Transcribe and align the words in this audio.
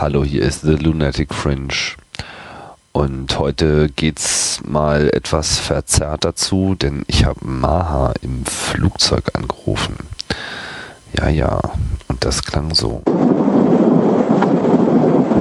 Hallo, 0.00 0.22
hier 0.22 0.42
ist 0.42 0.60
The 0.60 0.76
Lunatic 0.76 1.34
Fringe. 1.34 1.74
Und 2.92 3.36
heute 3.36 3.88
geht's 3.88 4.60
mal 4.64 5.10
etwas 5.12 5.58
verzerrt 5.58 6.24
dazu, 6.24 6.76
denn 6.76 7.02
ich 7.08 7.24
habe 7.24 7.44
Maha 7.44 8.12
im 8.22 8.44
Flugzeug 8.44 9.24
angerufen. 9.34 9.96
Ja, 11.18 11.28
ja, 11.28 11.58
und 12.06 12.24
das 12.24 12.44
klang 12.44 12.76
so. 12.76 13.02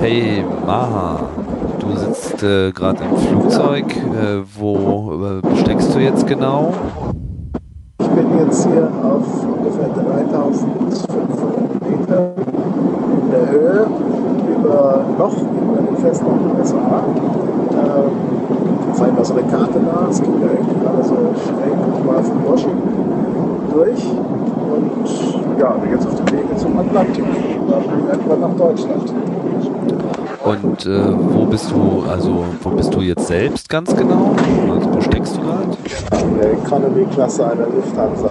Hey 0.02 0.44
Maha, 0.66 1.30
du 1.78 1.96
sitzt 1.96 2.42
äh, 2.42 2.72
gerade 2.72 3.04
im 3.04 3.16
Flugzeug. 3.16 3.96
Äh, 3.96 4.42
wo 4.56 5.24
äh, 5.24 5.40
steckst 5.60 5.94
du 5.94 6.00
jetzt 6.00 6.26
genau? 6.26 6.74
Ich 8.02 8.08
bin 8.08 8.40
jetzt 8.40 8.66
hier 8.66 8.92
auf 9.04 9.44
ungefähr 9.44 9.90
3500 9.90 11.92
Meter 11.92 12.34
in 13.22 13.30
der 13.30 13.50
Höhe 13.52 14.17
über 14.68 15.06
noch 15.18 15.34
über 15.38 15.82
den 15.82 15.98
Festland 15.98 16.42
USA. 16.60 17.04
Ähm, 17.72 18.94
fallen 18.94 19.16
da 19.16 19.24
so 19.24 19.34
eine 19.34 19.44
Karte 19.44 19.80
da, 19.80 20.08
es 20.10 20.20
geht 20.20 20.30
ja 20.42 20.48
irgendwie 20.48 20.80
gerade 20.80 21.04
so 21.04 21.16
schräg 21.46 22.06
mal 22.06 22.24
von 22.24 22.44
Washington 22.46 23.06
durch. 23.74 24.04
Und 24.76 25.60
ja, 25.60 25.76
wir 25.82 25.92
jetzt 25.92 26.08
auf 26.08 26.16
dem 26.16 26.32
Wege 26.32 26.56
zum 26.58 26.78
Atlantik. 26.80 27.24
Dann 27.70 27.84
irgendwann 28.10 28.40
nach 28.42 28.58
Deutschland. 28.58 29.14
Und 30.44 30.86
äh, 30.86 31.14
wo 31.34 31.46
bist 31.46 31.72
du, 31.72 32.04
also 32.10 32.46
wo 32.62 32.70
bist 32.70 32.94
du 32.94 33.02
jetzt 33.02 33.28
selbst 33.28 33.70
ganz 33.70 33.96
genau? 33.96 34.32
Also 34.72 34.94
wo 34.94 35.02
steckst 35.02 35.38
du 35.38 35.42
gerade? 35.42 36.24
In 36.24 36.40
der 36.40 36.54
Economy-Klasse 36.54 37.46
einer 37.46 37.68
Lufthansa 37.68 38.30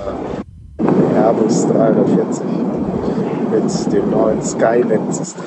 Airbus 1.15 1.67
340 1.69 2.76
mit 3.63 3.93
dem 3.93 4.11
neuen 4.11 4.43
Skynet-System. 4.43 5.45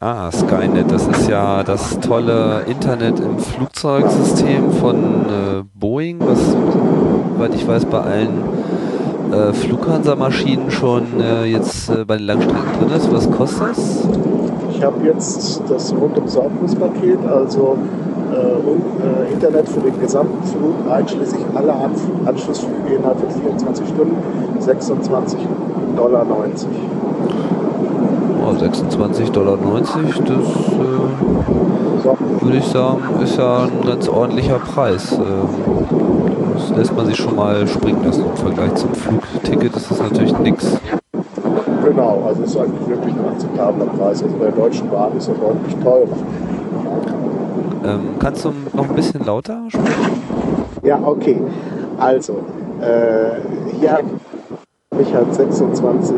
Ah, 0.00 0.30
Skynet, 0.30 0.90
das 0.92 1.08
ist 1.08 1.28
ja 1.28 1.64
das 1.64 1.98
tolle 1.98 2.62
Internet 2.68 3.18
im 3.18 3.38
Flugzeugsystem 3.38 4.70
von 4.72 4.96
äh, 4.96 5.64
Boeing, 5.74 6.20
was, 6.20 6.38
soweit 7.34 7.54
ich 7.54 7.66
weiß, 7.66 7.86
bei 7.86 7.98
allen 7.98 8.44
äh, 9.32 9.52
Flughansa-Maschinen 9.52 10.70
schon 10.70 11.20
äh, 11.20 11.46
jetzt 11.46 11.90
äh, 11.90 12.04
bei 12.04 12.16
den 12.16 12.26
Langstrecken 12.26 12.78
drin 12.78 12.96
ist. 12.96 13.12
Was 13.12 13.28
kostet 13.28 13.70
das? 13.70 14.08
Ich 14.70 14.84
habe 14.84 15.04
jetzt 15.04 15.62
das 15.68 15.92
Rundum-Sorglos-Paket, 15.92 17.18
also 17.26 17.76
äh, 18.30 18.36
und, 18.36 18.82
äh, 19.02 19.32
Internet 19.32 19.68
für 19.68 19.80
den 19.80 19.98
gesamten 20.00 20.46
Flug, 20.46 20.74
einschließlich 20.88 21.42
aller 21.54 21.74
An 21.74 21.90
Anschlussflüge 22.24 22.94
innerhalb 22.94 23.18
von 23.18 23.30
24 23.30 23.88
Stunden, 23.88 24.16
26,90 24.60 25.38
Dollar. 25.98 26.24
Oh, 28.40 28.50
26,90 28.52 29.32
Dollar, 29.32 29.58
das 29.80 29.88
So, 32.02 32.10
äh, 32.10 32.42
würde 32.44 32.56
ich 32.56 32.66
sagen, 32.66 33.02
ist 33.22 33.36
ja 33.36 33.64
ein 33.64 33.84
ganz 33.84 34.08
ordentlicher 34.08 34.60
Preis. 34.60 35.12
Ähm, 35.12 35.48
das 36.54 36.70
lässt 36.76 36.96
man 36.96 37.06
sich 37.06 37.16
schon 37.16 37.34
mal 37.34 37.66
springen 37.66 38.04
lassen 38.04 38.24
im 38.30 38.36
Vergleich 38.36 38.74
zum 38.76 38.94
Flugticket. 38.94 39.74
ist 39.74 39.90
Das 39.90 39.98
natürlich 40.00 40.38
nichts. 40.38 40.78
genau, 41.84 42.22
also 42.28 42.42
ist 42.44 42.56
eigentlich 42.56 42.88
wirklich 42.88 43.14
ein 43.14 43.28
akzeptabler 43.32 43.86
Preis. 43.86 44.22
Also 44.22 44.36
bei 44.36 44.44
der 44.44 44.54
Deutschen 44.54 44.88
Bahn 44.90 45.16
ist 45.16 45.26
er 45.28 45.34
deutlich 45.34 45.74
teurer. 45.82 46.16
Ähm, 47.84 48.00
kannst 48.20 48.44
du 48.44 48.52
noch 48.72 48.88
ein 48.88 48.94
bisschen 48.94 49.24
lauter 49.24 49.62
sprechen? 49.68 50.22
Ja, 50.84 51.00
okay. 51.04 51.40
Also, 51.98 52.34
äh, 52.80 53.40
hier 53.80 53.98
ich 55.02 55.14
halt 55.14 55.34
26 55.34 56.16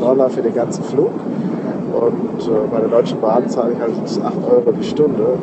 Dollar 0.00 0.30
für 0.30 0.42
den 0.42 0.54
ganzen 0.54 0.84
Flug. 0.84 1.10
Und 1.92 2.40
äh, 2.40 2.50
bei 2.70 2.80
der 2.80 2.88
Deutschen 2.88 3.20
Bahn 3.20 3.48
zahle 3.48 3.72
ich 3.72 3.80
halt 3.80 3.92
8 3.92 4.34
Euro 4.50 4.72
die 4.72 4.84
Stunde, 4.84 5.38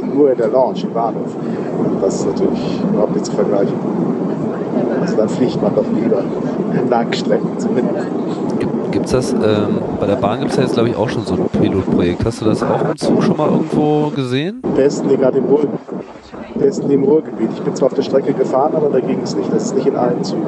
äh, 0.00 0.16
nur 0.16 0.30
in 0.30 0.38
der 0.38 0.48
Lounge 0.48 0.82
im 0.84 0.92
Bahnhof. 0.92 1.34
Und 1.84 2.02
das 2.02 2.16
ist 2.16 2.26
natürlich 2.26 2.80
überhaupt 2.88 3.12
nicht 3.12 3.26
zu 3.26 3.32
vergleichen. 3.32 3.74
Also 5.00 5.16
dann 5.16 5.28
fliegt 5.28 5.60
man 5.60 5.74
doch 5.74 5.84
lieber 5.92 6.22
Langstrecken 6.90 7.58
zumindest. 7.58 8.06
Gibt 8.92 9.06
es 9.06 9.12
das, 9.12 9.32
ähm, 9.32 9.78
bei 10.00 10.06
der 10.06 10.16
Bahn 10.16 10.40
gibt 10.40 10.50
es 10.50 10.56
ja 10.56 10.64
jetzt 10.64 10.74
glaube 10.74 10.88
ich 10.88 10.96
auch 10.96 11.08
schon 11.08 11.24
so 11.24 11.34
ein 11.34 11.46
Pilotprojekt. 11.60 12.24
Hast 12.24 12.40
du 12.40 12.44
das 12.44 12.62
auch 12.62 12.90
im 12.90 12.96
Zug 12.96 13.22
schon 13.22 13.36
mal 13.36 13.48
irgendwo 13.48 14.10
gesehen? 14.14 14.62
Besten 14.74 15.08
gerade 15.08 15.38
im 15.38 15.44
Ruhr, 15.44 15.60
besten 16.56 16.90
im 16.90 17.04
Ruhrgebiet. 17.04 17.50
Ich 17.54 17.62
bin 17.62 17.74
zwar 17.74 17.86
auf 17.86 17.94
der 17.94 18.02
Strecke 18.02 18.32
gefahren, 18.32 18.72
aber 18.74 18.88
da 18.88 19.00
ging 19.00 19.20
es 19.22 19.36
nicht. 19.36 19.52
Das 19.52 19.66
ist 19.66 19.76
nicht 19.76 19.86
in 19.86 19.96
allen 19.96 20.22
Zügen. 20.24 20.42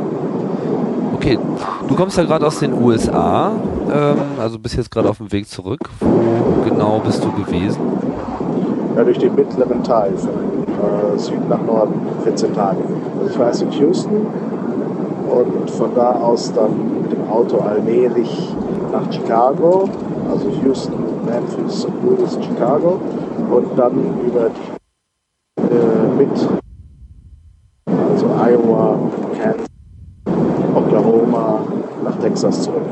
Okay, 1.22 1.38
du 1.86 1.94
kommst 1.94 2.18
ja 2.18 2.24
gerade 2.24 2.44
aus 2.44 2.58
den 2.58 2.72
USA, 2.72 3.52
ähm, 3.94 4.16
also 4.40 4.58
bist 4.58 4.76
jetzt 4.76 4.90
gerade 4.90 5.08
auf 5.08 5.18
dem 5.18 5.30
Weg 5.30 5.46
zurück. 5.46 5.78
Wo 6.00 6.68
genau 6.68 6.98
bist 6.98 7.22
du 7.22 7.30
gewesen? 7.30 7.80
Ja, 8.96 9.04
durch 9.04 9.18
den 9.18 9.32
mittleren 9.36 9.84
Teil 9.84 10.14
von 10.16 10.32
äh, 10.32 11.16
Süden 11.16 11.48
nach 11.48 11.62
Norden, 11.62 11.94
14 12.24 12.52
Tage. 12.52 12.78
Also 13.20 13.30
ich 13.30 13.38
war 13.38 13.46
erst 13.46 13.62
in 13.62 13.70
Houston 13.70 14.26
und 15.30 15.70
von 15.70 15.94
da 15.94 16.10
aus 16.10 16.52
dann 16.54 17.02
mit 17.02 17.12
dem 17.12 17.30
Auto 17.30 17.58
allmählich 17.58 18.52
nach 18.90 19.12
Chicago, 19.12 19.88
also 20.28 20.48
Houston, 20.64 21.04
Memphis, 21.24 21.82
St. 21.82 21.88
Louis, 22.02 22.36
Chicago 22.44 23.00
und 23.48 23.78
dann 23.78 23.92
über 24.26 24.50
die 24.50 25.62
äh, 25.62 26.16
mit, 26.18 26.48
also 28.10 28.26
Iowa, 28.26 28.98
Kansas, 29.40 29.71
Oklahoma 30.74 31.60
nach 32.04 32.16
Texas 32.16 32.62
zurück. 32.62 32.82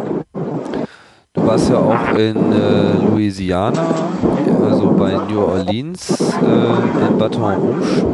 Du 1.33 1.47
warst 1.47 1.71
ja 1.71 1.79
auch 1.79 2.19
in 2.19 2.37
äh, 2.53 3.07
Louisiana, 3.09 3.85
also 4.69 4.91
bei 4.99 5.13
New 5.31 5.41
Orleans, 5.41 6.11
äh, 6.43 7.09
in 7.09 7.19
Baton 7.19 7.55
Rouge. 7.55 8.05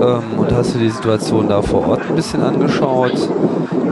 Ähm, 0.00 0.38
und 0.38 0.52
hast 0.52 0.74
du 0.74 0.78
die 0.78 0.90
Situation 0.90 1.48
da 1.48 1.60
vor 1.62 1.86
Ort 1.88 2.00
ein 2.08 2.16
bisschen 2.16 2.42
angeschaut? 2.42 3.28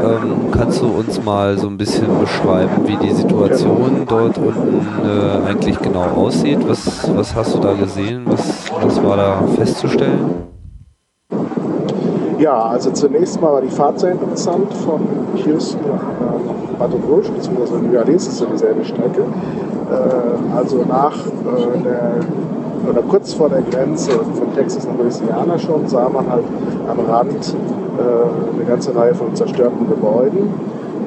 Ähm, 0.02 0.50
kannst 0.50 0.80
du 0.80 0.86
uns 0.86 1.22
mal 1.22 1.58
so 1.58 1.66
ein 1.68 1.76
bisschen 1.76 2.18
beschreiben, 2.18 2.86
wie 2.86 2.96
die 2.96 3.12
Situation 3.12 4.04
dort 4.08 4.38
unten 4.38 4.86
äh, 5.04 5.48
eigentlich 5.48 5.78
genau 5.78 6.04
aussieht? 6.04 6.58
Was, 6.66 7.10
was 7.14 7.34
hast 7.34 7.54
du 7.54 7.58
da 7.58 7.74
gesehen? 7.74 8.22
Was, 8.26 8.70
was 8.82 9.02
war 9.02 9.16
da 9.16 9.42
festzustellen? 9.56 10.52
Ja, 12.38 12.62
also 12.64 12.90
zunächst 12.90 13.40
mal 13.40 13.52
war 13.52 13.60
die 13.60 13.68
Fahrt 13.68 14.00
sehr 14.00 14.12
interessant 14.12 14.72
von 14.74 15.00
Houston 15.44 15.80
nach 15.88 16.78
Baton 16.78 17.02
Rouge, 17.08 17.30
beziehungsweise 17.30 17.78
New 17.78 17.96
Orleans 17.96 18.26
ist 18.26 18.40
ja 18.40 18.46
dieselbe 18.52 18.84
Strecke. 18.84 19.22
Äh, 19.22 20.56
also 20.56 20.84
nach 20.88 21.14
äh, 21.14 21.78
der, 21.84 22.20
oder 22.88 23.02
kurz 23.02 23.34
vor 23.34 23.48
der 23.48 23.62
Grenze 23.62 24.10
von 24.10 24.52
Texas 24.54 24.86
nach 24.86 24.96
Louisiana 24.98 25.58
schon 25.58 25.86
sah 25.86 26.08
man 26.08 26.28
halt 26.28 26.44
am 26.88 27.00
Rand 27.00 27.54
äh, 27.98 28.54
eine 28.56 28.64
ganze 28.64 28.94
Reihe 28.96 29.14
von 29.14 29.34
zerstörten 29.34 29.88
Gebäuden. 29.88 30.48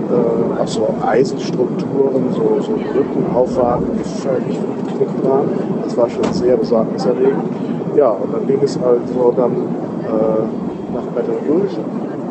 Äh, 0.08 0.62
auch 0.62 0.68
so 0.68 0.88
Eisenstrukturen, 1.06 2.25
so, 2.31 2.62
so 2.62 2.74
Brücken, 2.74 3.25
Auffahrten, 3.34 3.88
die 3.97 4.03
völlig 4.22 4.59
geknickt 4.88 5.25
waren. 5.28 5.50
Das 5.84 5.97
war 5.97 6.09
schon 6.09 6.31
sehr 6.31 6.56
besorgniserregend. 6.58 7.44
Ja, 7.96 8.09
und 8.09 8.34
dann 8.34 8.46
ging 8.46 8.59
es 8.62 8.78
also 8.78 9.34
dann 9.35 9.52
äh, 9.52 10.65
nach 10.95 11.03
Baton 11.13 11.35
Rouge. 11.47 11.78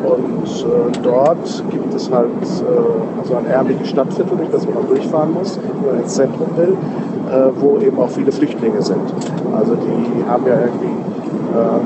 Und 0.05 0.45
äh, 0.45 0.99
dort 1.01 1.63
gibt 1.71 1.93
es 1.93 2.11
halt 2.11 2.27
äh, 2.27 3.19
also 3.19 3.35
ein 3.35 3.45
ärmliches 3.47 3.89
Stadtviertel, 3.89 4.37
durch 4.37 4.49
das 4.49 4.65
man 4.67 4.87
durchfahren 4.87 5.33
muss, 5.33 5.57
wenn 5.57 5.91
man 5.91 6.01
ins 6.01 6.13
Zentrum 6.13 6.47
will, 6.55 6.75
äh, 7.31 7.49
wo 7.59 7.77
eben 7.79 7.97
auch 7.99 8.09
viele 8.09 8.31
Flüchtlinge 8.31 8.81
sind. 8.81 9.01
Also 9.55 9.75
die 9.75 10.29
haben 10.29 10.45
ja 10.45 10.55
irgendwie 10.59 10.93
äh, 11.55 11.79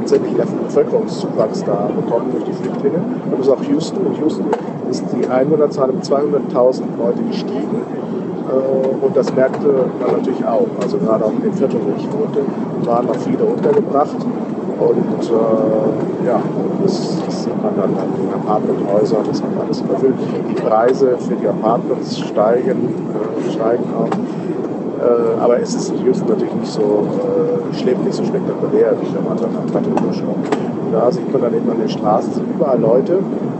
tatsächlich 0.00 0.34
Bevölkerungszuwachs 0.68 1.64
da 1.64 1.90
bekommen 1.94 2.30
durch 2.32 2.44
die 2.44 2.52
Flüchtlinge. 2.52 2.98
Und 2.98 3.38
das 3.38 3.46
ist 3.46 3.52
auch 3.52 3.62
Houston. 3.70 4.06
In 4.06 4.14
Houston 4.22 4.46
ist 4.90 5.04
die 5.12 5.26
Einwohnerzahl 5.28 5.90
um 5.90 5.98
200.000 6.00 6.82
Leute 6.98 7.22
gestiegen. 7.28 7.82
Äh, 8.48 9.04
Und 9.04 9.16
das 9.16 9.34
merkte 9.34 9.68
man 10.00 10.16
natürlich 10.18 10.44
auch. 10.46 10.68
Also 10.80 10.96
gerade 10.98 11.24
auch 11.24 11.32
in 11.32 11.42
dem 11.42 11.52
Viertel, 11.52 11.80
wo 11.84 11.92
ich 11.98 12.08
wohnte, 12.12 12.40
waren 12.86 13.06
noch 13.06 13.16
viele 13.16 13.44
untergebracht. 13.44 14.16
Und 14.78 15.30
äh, 15.30 16.26
ja, 16.26 16.40
das, 16.82 17.22
das 17.26 17.44
sieht 17.44 17.62
man 17.62 17.74
dann 17.76 17.90
an 17.96 18.08
den 18.16 18.32
Apartmenthäusern, 18.32 19.24
das 19.26 19.42
hat 19.42 19.50
alles 19.60 19.80
überfüllt. 19.80 20.14
Die 20.48 20.54
Preise 20.54 21.16
für 21.18 21.34
die 21.34 21.48
Apartments 21.48 22.18
steigen, 22.20 22.88
äh, 23.12 23.50
steigen 23.50 23.84
auch. 23.98 24.08
Äh, 24.98 25.40
aber 25.40 25.60
es 25.60 25.74
ist 25.74 25.90
in 25.90 26.04
Houston 26.04 26.28
natürlich 26.28 26.54
nicht 26.54 26.72
so, 26.72 26.80
äh, 26.82 27.74
schlimm, 27.74 28.02
nicht 28.04 28.14
so 28.14 28.24
spektakulär, 28.24 28.94
wie 29.00 29.14
wenn 29.14 29.24
man 29.24 29.36
dann 29.36 29.84
Rouge 29.84 30.22
kommt. 30.22 30.48
Und 30.84 30.92
da 30.92 31.10
sieht 31.10 31.32
man 31.32 31.42
dann 31.42 31.54
eben 31.54 31.70
an 31.70 31.78
den 31.78 31.88
Straßen 31.88 32.32
sind 32.32 32.46
überall 32.54 32.80
Leute, 32.80 33.18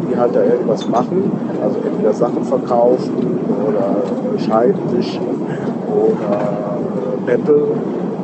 die 0.08 0.16
halt 0.16 0.34
da 0.34 0.42
irgendwas 0.42 0.88
machen, 0.88 1.30
also 1.62 1.78
entweder 1.84 2.12
Sachen 2.12 2.42
verkaufen 2.44 3.40
oder 3.66 4.38
Scheiden 4.38 4.80
wischen 4.92 5.22
oder 5.88 6.38
äh, 6.38 7.26
betteln, 7.26 7.70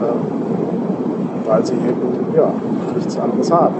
äh, 0.00 1.49
weil 1.49 1.64
sie 1.67 1.75
eben 1.75 2.35
ja, 2.35 2.50
nichts 2.94 3.19
anderes 3.19 3.50
haben. 3.50 3.75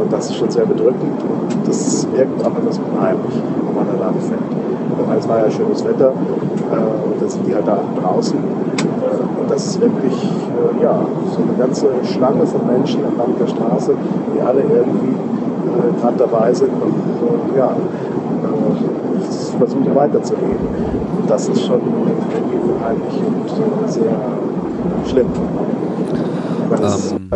Und 0.00 0.12
das 0.12 0.30
ist 0.30 0.36
schon 0.36 0.50
sehr 0.50 0.66
bedrückend 0.66 1.22
und 1.22 1.68
das 1.68 2.06
wirkt 2.12 2.44
auch 2.44 2.56
etwas 2.56 2.78
unheimlich. 2.78 3.42
man 3.74 3.86
da 3.86 4.04
lang 4.04 4.14
fährt. 4.20 5.18
Es 5.18 5.28
war 5.28 5.38
ja 5.44 5.50
schönes 5.50 5.84
Wetter 5.84 6.10
äh, 6.10 7.06
und 7.06 7.20
dann 7.20 7.28
sind 7.28 7.46
die 7.46 7.54
halt 7.54 7.66
da 7.66 7.78
draußen. 8.00 8.38
Äh, 8.38 9.40
und 9.40 9.50
das 9.50 9.66
ist 9.66 9.80
wirklich 9.80 10.14
äh, 10.14 10.82
ja, 10.82 11.00
so 11.30 11.42
eine 11.42 11.52
ganze 11.58 11.88
Schlange 12.04 12.46
von 12.46 12.66
Menschen 12.66 13.04
entlang 13.04 13.34
der 13.38 13.46
Straße, 13.46 13.94
die 14.34 14.40
alle 14.40 14.60
irgendwie 14.60 15.14
äh, 15.14 16.00
gerade 16.00 16.16
dabei 16.18 16.52
sind 16.52 16.70
und 16.70 17.56
ja, 17.56 17.68
äh, 17.68 19.58
versuchen 19.58 19.94
weiterzuleben. 19.94 20.68
Und 21.20 21.30
das 21.30 21.48
ist 21.48 21.66
schon 21.66 21.80
irgendwie 21.80 22.72
unheimlich 22.72 23.20
und 23.20 23.90
sehr 23.90 24.04
schlimm. 25.06 25.26
Ähm, 26.70 27.30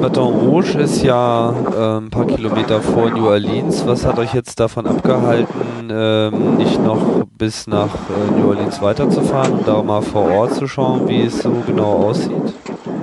Baton 0.00 0.34
Rouge 0.34 0.78
ist 0.78 1.02
ja 1.02 1.50
äh, 1.50 1.98
ein 1.98 2.10
paar 2.10 2.26
Kilometer 2.26 2.80
vor 2.80 3.10
New 3.10 3.26
Orleans. 3.26 3.86
Was 3.86 4.06
hat 4.06 4.18
euch 4.18 4.34
jetzt 4.34 4.58
davon 4.60 4.86
abgehalten, 4.86 5.90
äh, 5.90 6.30
nicht 6.30 6.82
noch 6.82 7.24
bis 7.36 7.66
nach 7.66 7.86
äh, 7.86 8.38
New 8.38 8.48
Orleans 8.48 8.80
weiterzufahren 8.82 9.52
und 9.54 9.68
da 9.68 9.82
mal 9.82 10.02
vor 10.02 10.30
Ort 10.30 10.54
zu 10.54 10.66
schauen, 10.66 11.08
wie 11.08 11.22
es 11.22 11.42
so 11.42 11.52
genau 11.66 12.08
aussieht? 12.08 12.54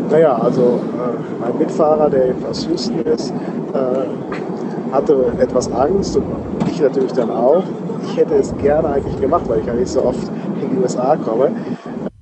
Naja, 0.09 0.35
also 0.35 0.61
äh, 0.61 1.41
mein 1.41 1.57
Mitfahrer, 1.57 2.09
der 2.09 2.33
aus 2.49 2.67
Houston 2.67 2.99
ist, 2.99 3.31
äh, 3.73 4.93
hatte 4.93 5.33
etwas 5.39 5.71
Angst 5.71 6.15
und 6.17 6.25
ich 6.67 6.79
natürlich 6.81 7.13
dann 7.13 7.31
auch. 7.31 7.63
Ich 8.03 8.17
hätte 8.17 8.35
es 8.35 8.55
gerne 8.57 8.89
eigentlich 8.89 9.19
gemacht, 9.19 9.43
weil 9.47 9.59
ich 9.59 9.65
ja 9.65 9.73
nicht 9.73 9.89
so 9.89 10.03
oft 10.03 10.29
in 10.61 10.69
die 10.69 10.81
USA 10.81 11.15
komme. 11.17 11.51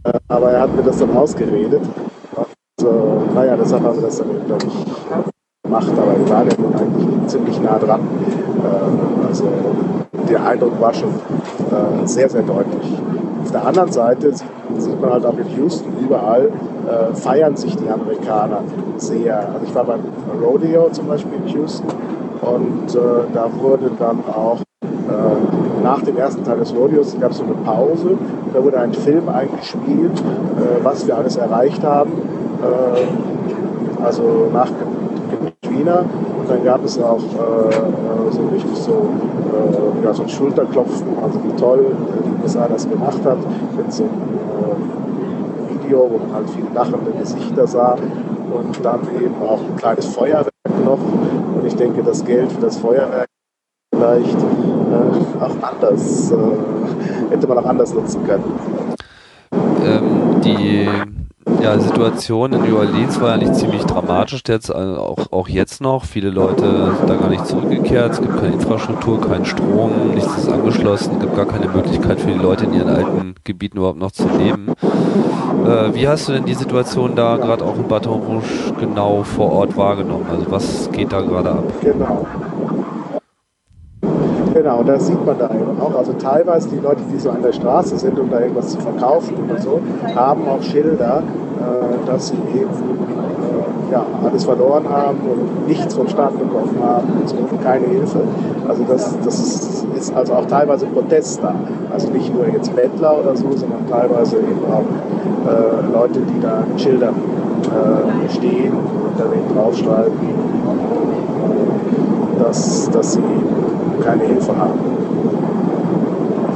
Äh, 0.04 0.14
aber 0.28 0.52
er 0.52 0.62
hat 0.62 0.76
mir 0.76 0.84
das 0.84 0.98
dann 0.98 1.16
ausgeredet. 1.16 1.82
Und, 2.84 3.32
äh, 3.32 3.34
naja, 3.34 3.56
deshalb 3.58 3.84
haben 3.84 3.96
wir 3.96 4.04
das 4.04 4.18
dann, 4.18 4.28
glaube 4.46 4.66
ich, 4.66 4.86
gemacht. 5.64 5.92
Aber 5.98 6.18
wir 6.18 6.30
waren 6.30 6.48
ja 6.48 6.54
nun 6.58 6.76
eigentlich 6.76 7.28
ziemlich 7.28 7.62
nah 7.62 7.80
dran. 7.80 8.02
Äh, 8.02 9.28
also 9.28 9.46
der 10.30 10.46
Eindruck 10.46 10.80
war 10.80 10.94
schon 10.94 11.10
äh, 11.10 12.06
sehr, 12.06 12.30
sehr 12.30 12.42
deutlich. 12.42 13.02
Auf 13.44 13.52
der 13.52 13.66
anderen 13.66 13.92
Seite 13.92 14.34
sieht, 14.34 14.48
sieht 14.78 15.02
man 15.02 15.12
halt 15.12 15.26
auch 15.26 15.38
in 15.38 15.58
Houston 15.58 15.92
überall, 16.02 16.50
äh, 16.88 17.14
feiern 17.14 17.56
sich 17.56 17.76
die 17.76 17.90
Amerikaner 17.90 18.62
sehr. 18.98 19.38
Also 19.38 19.66
ich 19.66 19.76
war 19.76 19.86
beim 19.86 20.02
Rodeo 20.42 20.90
zum 20.92 21.08
Beispiel 21.08 21.34
in 21.46 21.54
Houston 21.54 21.88
und 22.42 22.96
äh, 22.96 23.00
da 23.34 23.50
wurde 23.60 23.92
dann 24.00 24.20
auch 24.34 24.60
äh, 24.82 25.84
nach 25.84 26.02
dem 26.02 26.18
ersten 26.18 26.44
Teil 26.44 26.60
des 26.60 26.74
Rodeos 26.74 27.16
gab 27.20 27.32
es 27.32 27.38
so 27.38 27.44
eine 27.44 27.54
Pause. 27.54 28.18
Da 28.54 28.64
wurde 28.64 28.80
ein 28.80 28.94
Film 28.94 29.28
eingespielt, 29.30 30.20
äh, 30.20 30.84
was 30.84 31.06
wir 31.06 31.18
alles 31.18 31.36
erreicht 31.36 31.84
haben. 31.84 32.12
Äh, 32.64 34.04
also 34.04 34.50
nach 34.54 34.70
Katrina. 35.62 36.00
Und 36.00 36.50
dann 36.50 36.64
gab 36.64 36.84
es 36.84 37.02
auch 37.02 37.22
so 38.32 38.48
richtig 38.52 38.76
so, 38.76 39.10
ja, 40.04 40.14
so 40.14 40.24
ein 40.24 40.30
Schulterklopfen, 40.30 41.08
also 41.24 41.40
wie 41.46 41.56
toll 41.56 41.86
die 42.26 42.44
USA 42.44 42.68
das 42.68 42.90
gemacht 42.90 43.24
hat, 43.24 43.38
mit 43.78 43.94
so 43.94 44.04
einem 44.04 45.70
Video, 45.70 46.10
wo 46.12 46.18
man 46.18 46.34
halt 46.36 46.50
viele 46.50 46.68
lachende 46.74 47.12
Gesichter 47.18 47.66
sah 47.66 47.96
und 48.54 48.84
dann 48.84 49.00
eben 49.22 49.36
auch 49.42 49.60
ein 49.60 49.76
kleines 49.78 50.06
Feuerwerk 50.08 50.50
noch. 50.84 51.00
Und 51.56 51.66
ich 51.66 51.76
denke, 51.76 52.04
das 52.04 52.24
Geld 52.26 52.52
für 52.52 52.62
das 52.62 52.78
Feuerwerk 52.78 53.28
vielleicht 53.94 54.38
äh, 54.38 55.44
auch 55.44 55.56
anders, 55.62 56.32
äh, 56.32 56.36
hätte 57.32 57.48
man 57.48 57.58
auch 57.60 57.66
anders 57.66 57.94
nutzen 57.94 58.24
können. 58.26 58.44
Ähm, 59.86 60.42
die 60.44 60.88
ja, 61.64 61.80
Situation 61.80 62.52
in 62.52 62.62
New 62.62 62.78
Orleans 62.78 63.20
war 63.22 63.32
ja 63.32 63.38
nicht 63.38 63.56
ziemlich 63.56 63.84
dramatisch, 63.84 64.44
jetzt, 64.48 64.74
also 64.74 65.00
auch, 65.00 65.32
auch 65.32 65.48
jetzt 65.48 65.80
noch. 65.80 66.04
Viele 66.04 66.30
Leute 66.30 66.94
sind 66.98 67.10
da 67.10 67.16
gar 67.16 67.30
nicht 67.30 67.48
zurückgekehrt. 67.48 68.14
Es 68.14 68.22
gibt 68.22 68.36
keine 68.36 68.54
Infrastruktur, 68.54 69.22
keinen 69.22 69.46
Strom, 69.46 70.14
nichts 70.14 70.38
ist 70.38 70.50
angeschlossen. 70.50 71.14
Es 71.14 71.20
gibt 71.22 71.36
gar 71.36 71.46
keine 71.46 71.70
Möglichkeit 71.70 72.20
für 72.20 72.32
die 72.32 72.38
Leute 72.38 72.66
in 72.66 72.74
ihren 72.74 72.90
alten 72.90 73.36
Gebieten 73.46 73.78
überhaupt 73.78 74.00
noch 74.00 74.12
zu 74.12 74.28
leben. 74.38 74.74
Äh, 75.66 75.96
wie 75.96 76.08
hast 76.08 76.28
du 76.28 76.34
denn 76.34 76.46
die 76.46 76.54
Situation 76.54 77.16
da 77.16 77.38
gerade 77.38 77.64
auch 77.64 77.78
in 77.78 77.88
Baton 77.88 78.22
Rouge 78.22 78.74
genau 78.80 79.24
vor 79.24 79.54
Ort 79.54 79.78
wahrgenommen? 79.78 80.26
Also 80.30 80.52
was 80.52 80.92
geht 80.92 81.14
da 81.14 81.22
gerade 81.22 81.52
ab? 81.52 81.64
Genau. 81.82 82.28
Genau, 84.64 84.82
das 84.82 85.08
sieht 85.08 85.26
man 85.26 85.38
da 85.38 85.50
eben 85.50 85.78
auch. 85.82 85.94
Also 85.94 86.14
teilweise 86.14 86.70
die 86.70 86.78
Leute, 86.78 87.02
die 87.14 87.20
so 87.20 87.32
an 87.32 87.42
der 87.42 87.52
Straße 87.52 87.98
sind, 87.98 88.18
um 88.18 88.30
da 88.30 88.40
irgendwas 88.40 88.70
zu 88.70 88.80
verkaufen 88.80 89.36
oder 89.44 89.60
so, 89.60 89.82
haben 90.16 90.48
auch 90.48 90.62
Schilder, 90.62 91.22
äh, 91.60 92.08
dass 92.08 92.30
sie 92.30 92.38
eben 92.56 92.70
äh, 92.70 93.92
ja, 93.92 94.06
alles 94.24 94.46
verloren 94.46 94.88
haben 94.90 95.18
und 95.30 95.68
nichts 95.68 95.94
vom 95.94 96.08
Staat 96.08 96.40
bekommen 96.40 96.78
haben 96.82 97.10
und 97.20 97.28
so, 97.28 97.36
keine 97.62 97.88
Hilfe. 97.88 98.22
Also 98.66 98.86
das, 98.88 99.18
das 99.26 99.86
ist, 99.98 100.16
also 100.16 100.32
auch 100.32 100.46
teilweise 100.46 100.86
Protest 100.86 101.44
da. 101.44 101.54
Also 101.92 102.10
nicht 102.12 102.34
nur 102.34 102.48
jetzt 102.48 102.74
Bettler 102.74 103.20
oder 103.20 103.36
so, 103.36 103.52
sondern 103.52 103.86
teilweise 103.90 104.38
eben 104.38 104.64
auch 104.72 104.86
äh, 105.46 105.92
Leute, 105.94 106.22
die 106.22 106.40
da 106.40 106.64
mit 106.66 106.80
Schildern 106.80 107.16
äh, 107.66 108.30
stehen 108.30 108.72
und 108.72 109.20
da 109.20 109.26
draufschreiben, 109.54 110.14
äh, 112.38 112.42
dass, 112.42 112.90
dass 112.92 113.12
sie 113.12 113.20
keine 114.04 114.24
Hilfe 114.24 114.56
haben. 114.58 114.80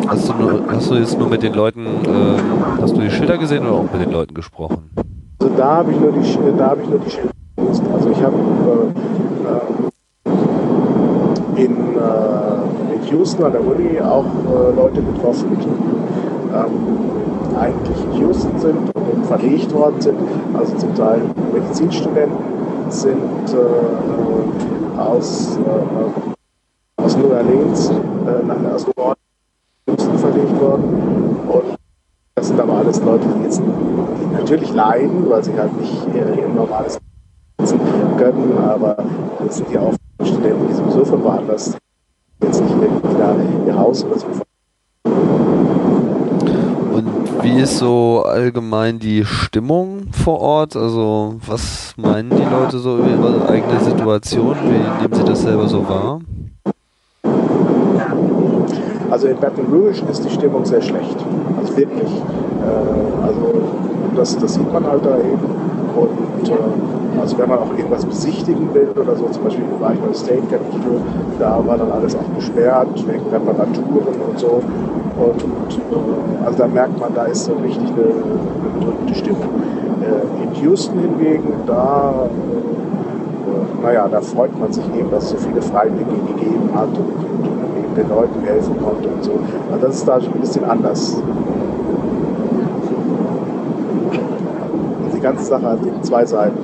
Hast 0.07 0.29
du, 0.29 0.33
nur, 0.33 0.61
hast 0.69 0.89
du 0.89 0.95
jetzt 0.95 1.19
nur 1.19 1.29
mit 1.29 1.43
den 1.43 1.53
Leuten, 1.53 1.85
äh, 1.85 2.81
hast 2.81 2.95
du 2.95 3.01
die 3.01 3.09
Schilder 3.09 3.37
gesehen 3.37 3.65
oder 3.65 3.73
auch 3.73 3.91
mit 3.91 4.01
den 4.01 4.11
Leuten 4.11 4.33
gesprochen? 4.33 4.89
Also 5.39 5.53
da 5.55 5.77
habe 5.77 5.91
ich 5.91 5.99
nur 5.99 6.11
die, 6.11 6.57
da 6.57 6.69
habe 6.69 6.81
ich 6.81 6.89
nur 6.89 6.99
die 6.99 7.09
Schilder 7.09 7.31
gesehen. 7.57 7.87
Also 7.93 8.09
ich 8.09 8.21
habe 8.23 8.35
äh, 11.57 11.61
in, 11.61 11.71
äh, 11.71 12.95
in 12.95 13.03
Houston 13.11 13.43
an 13.43 13.51
der 13.51 13.61
Uni 13.61 13.99
auch 13.99 14.25
äh, 14.25 14.75
Leute 14.75 15.01
getroffen, 15.01 15.57
die 15.59 15.67
ähm, 16.55 17.57
eigentlich 17.59 17.97
in 18.05 18.21
Houston 18.21 18.57
sind 18.59 18.77
und 18.95 19.25
verlegt 19.25 19.73
worden 19.73 19.99
sind. 19.99 20.19
Also 20.53 20.77
zum 20.77 20.95
Teil 20.95 21.21
Medizinstudenten 21.53 22.37
sind 22.89 23.17
äh, 23.53 24.99
aus 24.99 25.59
äh, 27.17 27.21
New 27.21 27.33
Orleans 27.33 27.89
äh, 27.89 28.45
nach 28.45 28.73
aus 28.73 28.85
New 28.85 28.93
Orleans 28.97 30.21
verlegt 30.21 30.59
worden. 30.59 30.83
Und 31.47 31.77
das 32.35 32.47
sind 32.47 32.59
aber 32.59 32.73
alles 32.73 33.01
Leute, 33.01 33.27
die 33.37 33.43
jetzt 33.43 33.61
natürlich 34.33 34.73
leiden, 34.73 35.29
weil 35.29 35.43
sie 35.43 35.53
halt 35.57 35.79
nicht 35.79 36.07
ihr, 36.13 36.35
ihr 36.35 36.47
normales 36.47 36.99
Leben 37.59 38.17
können, 38.17 38.57
aber 38.57 38.97
das 39.43 39.57
sind 39.57 39.71
ja 39.71 39.81
auch 39.81 39.93
Studenten, 40.23 40.67
die 40.67 40.73
sowieso 40.73 41.05
von 41.05 41.23
woanders 41.23 41.75
jetzt 42.43 42.61
nicht 42.61 42.75
irgendwie 42.75 43.17
da 43.17 43.35
ihr 43.65 43.77
Haus 43.77 44.05
oder 44.05 44.19
so 44.19 44.27
und 46.97 47.43
wie 47.43 47.59
ist 47.59 47.77
so 47.77 48.23
allgemein 48.25 48.97
die 48.97 49.23
Stimmung 49.23 50.07
vor 50.11 50.39
Ort? 50.39 50.75
Also 50.75 51.35
was 51.45 51.93
meinen 51.95 52.31
die 52.31 52.43
Leute 52.43 52.79
so 52.79 52.97
über 52.97 53.07
ihre 53.07 53.49
eigene 53.49 53.79
Situation? 53.79 54.55
Wie 54.63 55.01
nehmen 55.01 55.13
sie 55.13 55.23
das 55.23 55.43
selber 55.43 55.67
so 55.67 55.87
wahr? 55.87 56.21
Also 59.09 59.27
in 59.27 59.37
Baton 59.37 59.65
Rouge 59.71 60.03
ist 60.09 60.25
die 60.25 60.29
Stimmung 60.29 60.65
sehr 60.65 60.81
schlecht. 60.81 61.17
Also 61.59 61.77
wirklich. 61.77 62.11
Äh, 62.11 63.25
also 63.25 63.61
das, 64.15 64.37
das 64.37 64.53
sieht 64.53 64.71
man 64.71 64.85
halt 64.85 65.05
da 65.05 65.17
eben. 65.17 65.39
Und 65.95 66.49
äh, 66.49 67.19
also 67.19 67.37
wenn 67.37 67.49
man 67.49 67.59
auch 67.59 67.71
irgendwas 67.77 68.05
besichtigen 68.05 68.73
will 68.73 68.89
oder 68.99 69.15
so, 69.15 69.25
zum 69.29 69.43
Beispiel 69.45 69.65
war 69.79 69.93
ich 69.93 70.17
State 70.17 70.43
Capitol, 70.49 71.01
da 71.39 71.61
war 71.65 71.77
dann 71.77 71.91
alles 71.91 72.15
auch 72.15 72.35
gesperrt 72.35 72.89
wegen 73.07 73.25
Reparaturen 73.31 74.21
und 74.29 74.39
so. 74.39 74.61
Und 75.17 75.41
äh, 75.41 76.45
also 76.45 76.57
da 76.57 76.67
merkt 76.67 76.99
man, 76.99 77.13
da 77.13 77.25
ist 77.25 77.45
so 77.45 77.53
richtig 77.53 77.87
eine, 77.87 78.03
eine 78.03 78.79
bedrückte 78.79 79.15
Stimmung. 79.15 79.49
In 80.41 80.63
Houston 80.63 80.99
hingegen, 80.99 81.51
da 81.65 82.29
naja, 83.81 84.07
da 84.07 84.21
freut 84.21 84.57
man 84.59 84.71
sich 84.71 84.85
eben, 84.97 85.09
dass 85.11 85.25
es 85.25 85.29
so 85.31 85.37
viele 85.37 85.61
Freiwillige 85.61 86.11
gegeben 86.27 86.69
hat 86.73 86.89
und, 86.89 86.97
und, 86.97 87.56
den 87.97 88.09
Leuten 88.09 88.41
helfen 88.45 88.75
konnte 88.83 89.09
und 89.09 89.23
so. 89.23 89.31
Also 89.71 89.87
das 89.87 89.95
ist 89.95 90.07
da 90.07 90.21
schon 90.21 90.33
ein 90.33 90.39
bisschen 90.39 90.63
anders. 90.63 91.17
Die 95.15 95.19
ganze 95.19 95.45
Sache 95.45 95.65
hat 95.65 95.85
eben 95.85 96.03
zwei 96.03 96.25
Seiten. 96.25 96.57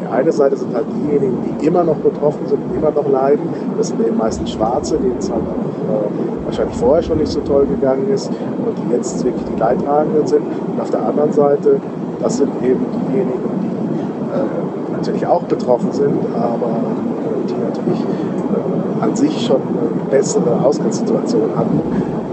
Die 0.00 0.12
eine 0.12 0.30
Seite 0.30 0.56
sind 0.56 0.72
halt 0.74 0.86
diejenigen, 0.94 1.36
die 1.60 1.66
immer 1.66 1.82
noch 1.82 1.96
betroffen 1.96 2.46
sind 2.46 2.60
und 2.64 2.76
immer 2.76 2.92
noch 2.92 3.08
leiden. 3.10 3.48
Das 3.76 3.88
sind 3.88 4.00
eben 4.06 4.16
meistens 4.16 4.52
Schwarze, 4.52 4.96
denen 4.98 5.18
es 5.18 5.30
halt 5.30 5.42
auch 5.42 5.92
äh, 5.92 6.46
wahrscheinlich 6.46 6.76
vorher 6.76 7.02
schon 7.02 7.18
nicht 7.18 7.32
so 7.32 7.40
toll 7.40 7.66
gegangen 7.66 8.08
ist 8.08 8.28
und 8.28 8.78
die 8.78 8.94
jetzt 8.94 9.24
wirklich 9.24 9.44
die 9.52 9.58
Leidtragenden 9.58 10.26
sind. 10.26 10.42
Und 10.42 10.80
auf 10.80 10.90
der 10.90 11.04
anderen 11.04 11.32
Seite, 11.32 11.80
das 12.22 12.36
sind 12.38 12.50
eben 12.62 12.86
diejenigen, 13.08 13.42
die 13.62 14.36
äh, 14.36 14.96
natürlich 14.96 15.26
auch 15.26 15.42
betroffen 15.42 15.90
sind, 15.92 16.18
aber 16.34 16.66
äh, 16.66 17.48
die 17.48 17.54
natürlich 17.54 18.00
äh, 18.00 18.75
an 19.00 19.14
sich 19.14 19.46
schon 19.46 19.60
eine 19.62 20.10
bessere 20.10 20.64
Ausgangssituation 20.64 21.50
hatten 21.56 21.80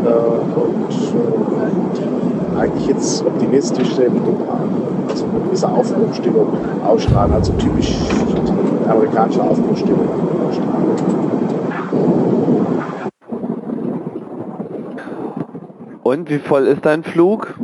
äh, 0.06 0.60
und 0.60 0.90
die 1.98 2.58
eigentlich 2.58 2.88
jetzt 2.88 3.26
optimistisch 3.26 3.96
sind 3.96 4.16
und 4.16 4.38
also 5.10 5.26
eine 5.26 5.44
gewisse 5.46 5.68
Aufbruchstimmung 5.68 6.48
ausstrahlen, 6.86 7.34
also 7.34 7.52
typisch 7.54 7.98
amerikanische 8.88 9.42
Aufbruchstimmung 9.42 10.08
ausstrahlen. 10.48 10.84
Und 16.04 16.30
wie 16.30 16.40
voll 16.40 16.68
ist 16.68 16.86
dein 16.86 17.04
Flug? 17.04 17.56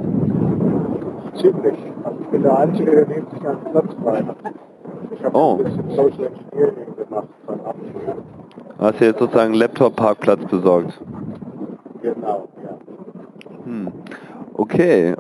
Ziemlich. 1.39 1.75
Ich 2.22 2.27
bin 2.27 2.41
der 2.44 2.58
Einzige, 2.58 2.91
der 2.91 3.08
neben 3.08 3.27
sich 3.32 3.48
einen 3.48 3.60
Platz 3.72 3.94
frei 4.03 4.24
hat. 4.24 4.36
Ich 5.12 5.24
habe 5.24 5.38
Oh. 5.38 5.58
ein 5.58 5.63
bisschen 5.63 5.89
Social 5.91 6.25
Engineering. 6.25 6.79
Hast 8.80 9.02
du 9.02 9.06
jetzt 9.06 9.20
sozusagen 9.20 9.52
einen 9.52 9.60
Laptop-Parkplatz 9.60 10.46
besorgt? 10.46 10.98
Genau, 12.02 12.48
ja. 12.64 12.78
Hm. 13.66 13.92
Okay. 14.54 15.16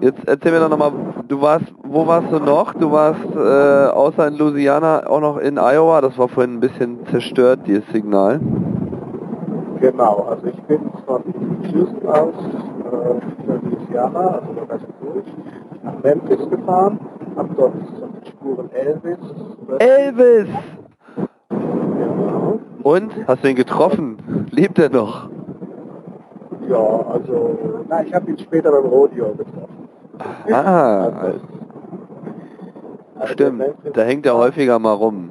Jetzt 0.00 0.26
erzähl 0.26 0.50
mir 0.52 0.60
doch 0.60 0.70
nochmal, 0.70 0.92
du 1.28 1.40
warst, 1.40 1.66
wo 1.84 2.06
warst 2.06 2.32
du 2.32 2.38
noch? 2.40 2.72
Du 2.74 2.90
warst 2.90 3.20
äh, 3.36 3.92
außer 3.92 4.28
in 4.28 4.36
Louisiana 4.36 5.06
auch 5.06 5.20
noch 5.20 5.36
in 5.36 5.58
Iowa. 5.58 6.00
Das 6.00 6.16
war 6.18 6.28
vorhin 6.28 6.54
ein 6.54 6.60
bisschen 6.60 7.06
zerstört, 7.06 7.60
dieses 7.66 7.86
Signal. 7.92 8.40
Genau, 9.80 10.26
also 10.28 10.46
ich 10.46 10.60
bin 10.62 10.80
von 11.06 11.22
Houston 11.70 12.08
aus 12.08 12.34
äh, 12.34 13.42
über 13.44 13.60
Louisiana, 13.62 14.20
also 14.20 14.52
der 14.54 14.68
West 14.70 14.86
durch, 15.02 15.26
nach 15.84 16.02
Memphis 16.02 16.50
gefahren, 16.50 16.98
habe 17.36 17.48
dort 17.56 17.74
auf 17.74 18.10
den 18.22 18.26
Spuren 18.26 18.70
Elvis. 18.72 19.18
Elvis! 19.78 20.48
Und? 22.82 23.12
Hast 23.26 23.44
du 23.44 23.48
ihn 23.48 23.56
getroffen? 23.56 24.46
Lebt 24.50 24.78
er 24.78 24.90
noch? 24.90 25.28
Ja, 26.68 26.76
also, 26.78 27.58
na, 27.88 28.02
ich 28.02 28.14
habe 28.14 28.30
ihn 28.30 28.38
später 28.38 28.70
beim 28.70 28.84
Rodeo 28.86 29.34
getroffen. 29.34 29.88
Ah, 30.52 31.04
Also, 31.20 31.40
also 33.18 33.32
stimmt. 33.34 33.62
Da 33.94 34.02
hängt 34.02 34.26
er 34.26 34.36
häufiger 34.36 34.78
mal 34.78 34.92
rum. 34.94 35.30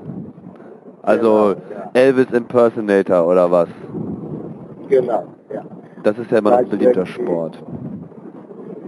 Also 1.02 1.20
Genau, 1.20 1.50
ja. 1.50 1.90
Elvis 1.94 2.32
Impersonator 2.32 3.28
oder 3.28 3.50
was? 3.52 3.68
Genau, 4.88 5.24
ja. 5.54 5.62
Das 6.04 6.18
ist 6.18 6.32
ja 6.32 6.38
immer 6.40 6.58
ein 6.58 6.70
beliebter. 6.70 7.06
Sport. 7.06 7.62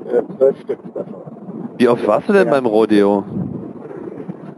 Äh, 0.10 0.22
zwölf 0.38 0.60
Stück 0.62 0.80
davon. 0.94 1.16
Wie 1.78 1.88
oft 1.88 2.06
warst 2.08 2.30
du 2.30 2.34
denn 2.34 2.46
Ja. 2.48 2.52
beim 2.54 2.66
Rodeo? 2.66 3.24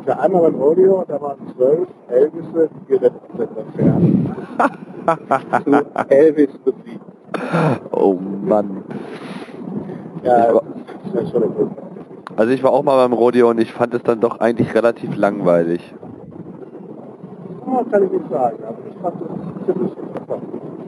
Für 0.05 0.19
einmal 0.19 0.41
beim 0.43 0.55
Rodeo, 0.55 1.03
da 1.07 1.19
waren 1.19 1.37
zwölf 1.55 1.87
Elvisse, 2.09 2.69
die 2.81 2.85
gerettet. 2.93 3.21
Zu 5.65 5.85
Elvis 6.09 6.49
Musik. 6.63 6.99
Oh 7.91 8.13
Mann. 8.43 8.83
Ja, 10.23 10.47
Ich 10.49 10.53
war- 10.53 10.61
das 11.13 11.23
ist 11.23 11.33
ja 11.33 11.39
schon 11.39 11.43
ein 11.43 11.71
Also 12.37 12.51
ich 12.51 12.63
war 12.63 12.71
auch 12.71 12.83
mal 12.83 12.97
beim 12.97 13.13
Rodeo 13.13 13.49
und 13.49 13.59
ich 13.59 13.73
fand 13.73 13.93
es 13.93 14.03
dann 14.03 14.19
doch 14.19 14.39
eigentlich 14.39 14.73
relativ 14.75 15.15
langweilig. 15.17 15.93
Oh, 17.65 17.83
kann 17.89 18.03
ich 18.03 18.11
nicht 18.11 18.29
sagen, 18.29 18.57
aber 18.63 18.77
ich 18.89 18.95
fand 19.01 19.15
das 19.21 19.65
ziemlich 19.65 19.91
interessant. 19.97 20.43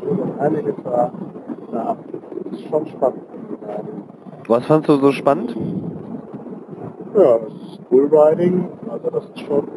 Und 0.08 0.40
einiges 0.40 0.76
war, 0.86 1.12
das 1.72 2.54
ist 2.54 2.68
schon 2.70 2.86
spannend. 2.88 3.22
Was 4.48 4.66
fandst 4.66 4.88
du 4.90 4.96
so 4.98 5.12
spannend? 5.12 5.56
Ja, 7.18 7.40
das 7.40 7.52
ist 7.52 7.90
Bullriding, 7.90 8.70
also 8.92 9.10
das 9.10 9.26
ist 9.26 9.40
schon 9.40 9.68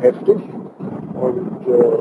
heftig. 0.00 0.38
Und 1.20 1.68
äh, 1.68 1.98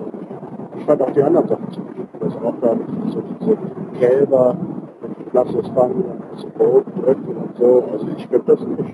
ich 0.78 0.86
fand 0.86 1.02
auch 1.02 1.12
die 1.12 1.22
anderen 1.22 1.46
Sachen 1.50 1.72
ziemlich 1.74 1.98
gut. 1.98 2.08
Das 2.22 2.36
auch 2.38 2.54
da 2.62 2.78
so 3.10 3.22
diese 3.42 3.58
Kälber 4.00 4.56
mit 5.02 5.34
Lassos 5.34 5.68
fangen 5.76 6.06
und 6.06 6.24
das 6.34 6.46
Boot 6.54 6.86
drücken 6.96 7.36
und 7.36 7.58
so. 7.58 7.84
Also 7.92 8.08
ich 8.16 8.26
finde 8.28 8.46
das 8.46 8.62
nicht. 8.62 8.94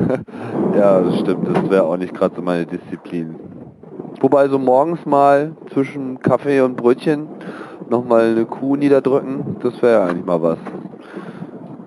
ja, 0.76 1.00
das 1.00 1.20
stimmt. 1.20 1.46
Das 1.46 1.70
wäre 1.70 1.84
auch 1.84 1.96
nicht 1.96 2.12
gerade 2.12 2.34
so 2.34 2.42
meine 2.42 2.66
Disziplin. 2.66 3.36
Wobei 4.20 4.48
so 4.48 4.58
morgens 4.58 5.06
mal 5.06 5.52
zwischen 5.72 6.18
Kaffee 6.18 6.60
und 6.60 6.76
Brötchen 6.76 7.28
nochmal 7.88 8.32
eine 8.32 8.46
Kuh 8.46 8.74
niederdrücken, 8.74 9.58
das 9.62 9.80
wäre 9.80 10.00
ja 10.00 10.06
eigentlich 10.06 10.26
mal 10.26 10.42
was. 10.42 10.58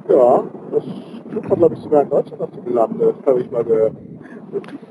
Ja, 0.08 0.44
das 0.72 0.84
tut 1.32 1.50
man 1.50 1.60
glaube 1.60 1.76
ich 1.76 1.82
sogar 1.82 2.04
in 2.04 2.10
Deutschland 2.10 2.42
auf 2.42 2.50
dem 2.52 2.74
Lande. 2.74 3.14
Das 3.18 3.26
habe 3.26 3.42
ich 3.42 3.52
mal 3.52 3.64
gehört. 3.64 3.94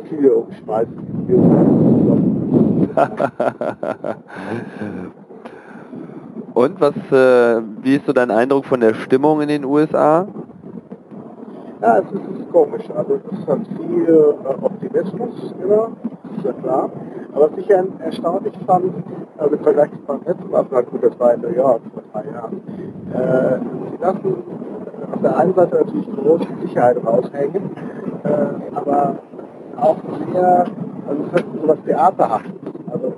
Kühe 0.08 0.34
umschmeißen. 0.34 0.96
und 6.54 6.80
was, 6.80 6.94
äh, 7.12 7.60
wie 7.82 7.96
ist 7.96 8.06
so 8.06 8.12
dein 8.12 8.30
Eindruck 8.30 8.64
von 8.64 8.78
der 8.80 8.94
Stimmung 8.94 9.40
in 9.40 9.48
den 9.48 9.64
USA? 9.64 10.28
Ja, 11.80 11.98
es 11.98 12.04
ist, 12.12 12.22
ist 12.40 12.52
komisch. 12.52 12.84
Also 12.94 13.14
es 13.14 13.22
ist 13.38 13.46
halt 13.46 13.66
viel 13.68 14.08
äh, 14.08 14.34
Optimismus, 14.64 15.54
immer, 15.62 15.92
ist 16.36 16.44
ja 16.44 16.52
klar. 16.52 16.90
Aber 17.32 17.50
was 17.50 17.58
ich 17.58 17.68
ja 17.68 17.84
erstaunlich 18.00 18.54
fand, 18.66 18.92
also 19.36 19.54
im 19.54 19.62
Vergleich 19.62 19.90
zu 19.90 19.98
beim 20.06 20.20
letzten 20.24 20.50
Mal, 20.50 20.64
gut, 20.64 21.02
das 21.02 21.20
war 21.20 21.34
in 21.34 21.42
New 21.42 21.52
York 21.54 21.82
vor 21.92 22.02
drei 22.12 22.24
Jahren, 22.32 22.62
äh, 23.12 23.58
sie 23.90 23.98
lassen 24.00 24.34
auf 25.12 25.20
der 25.22 25.36
einen 25.36 25.54
Seite 25.54 25.76
natürlich 25.76 26.08
große 26.16 26.48
Sicherheit 26.62 26.96
raushängen, 27.04 27.70
äh, 28.24 28.74
aber 28.74 29.16
auch 29.76 29.96
sehr, 30.32 30.64
also 31.08 31.22
es 31.26 31.32
hat 31.32 31.44
so 31.60 31.68
was 31.68 31.82
Theaterhaftes. 31.84 32.52
Also 32.92 33.12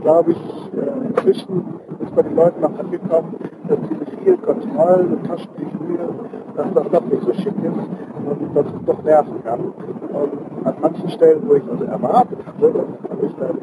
glaube 0.00 0.32
ich, 0.32 0.38
äh, 0.74 1.08
inzwischen 1.08 1.64
ist 2.00 2.14
bei 2.14 2.22
den 2.22 2.36
Leuten 2.36 2.60
noch 2.60 2.78
angekommen, 2.78 3.34
dass 3.68 3.78
diese 3.88 4.16
vielen 4.22 4.42
Kontrollen 4.42 5.12
und 5.12 5.26
Taschentücher, 5.26 6.08
dass 6.56 6.66
das 6.74 6.90
doch 6.90 7.04
nicht 7.04 7.22
so 7.22 7.32
schick 7.34 7.54
ist 7.62 8.40
und 8.40 8.56
dass 8.56 8.66
es 8.66 8.84
doch 8.86 9.02
nerven 9.02 9.44
kann. 9.44 9.60
Und 9.60 10.66
an 10.66 10.74
manchen 10.80 11.08
Stellen, 11.10 11.42
wo 11.46 11.54
ich 11.54 11.64
also 11.70 11.84
erwartet 11.84 12.38
hatte, 12.46 12.72
habe 13.10 13.26
ich 13.26 13.34
dann 13.36 13.58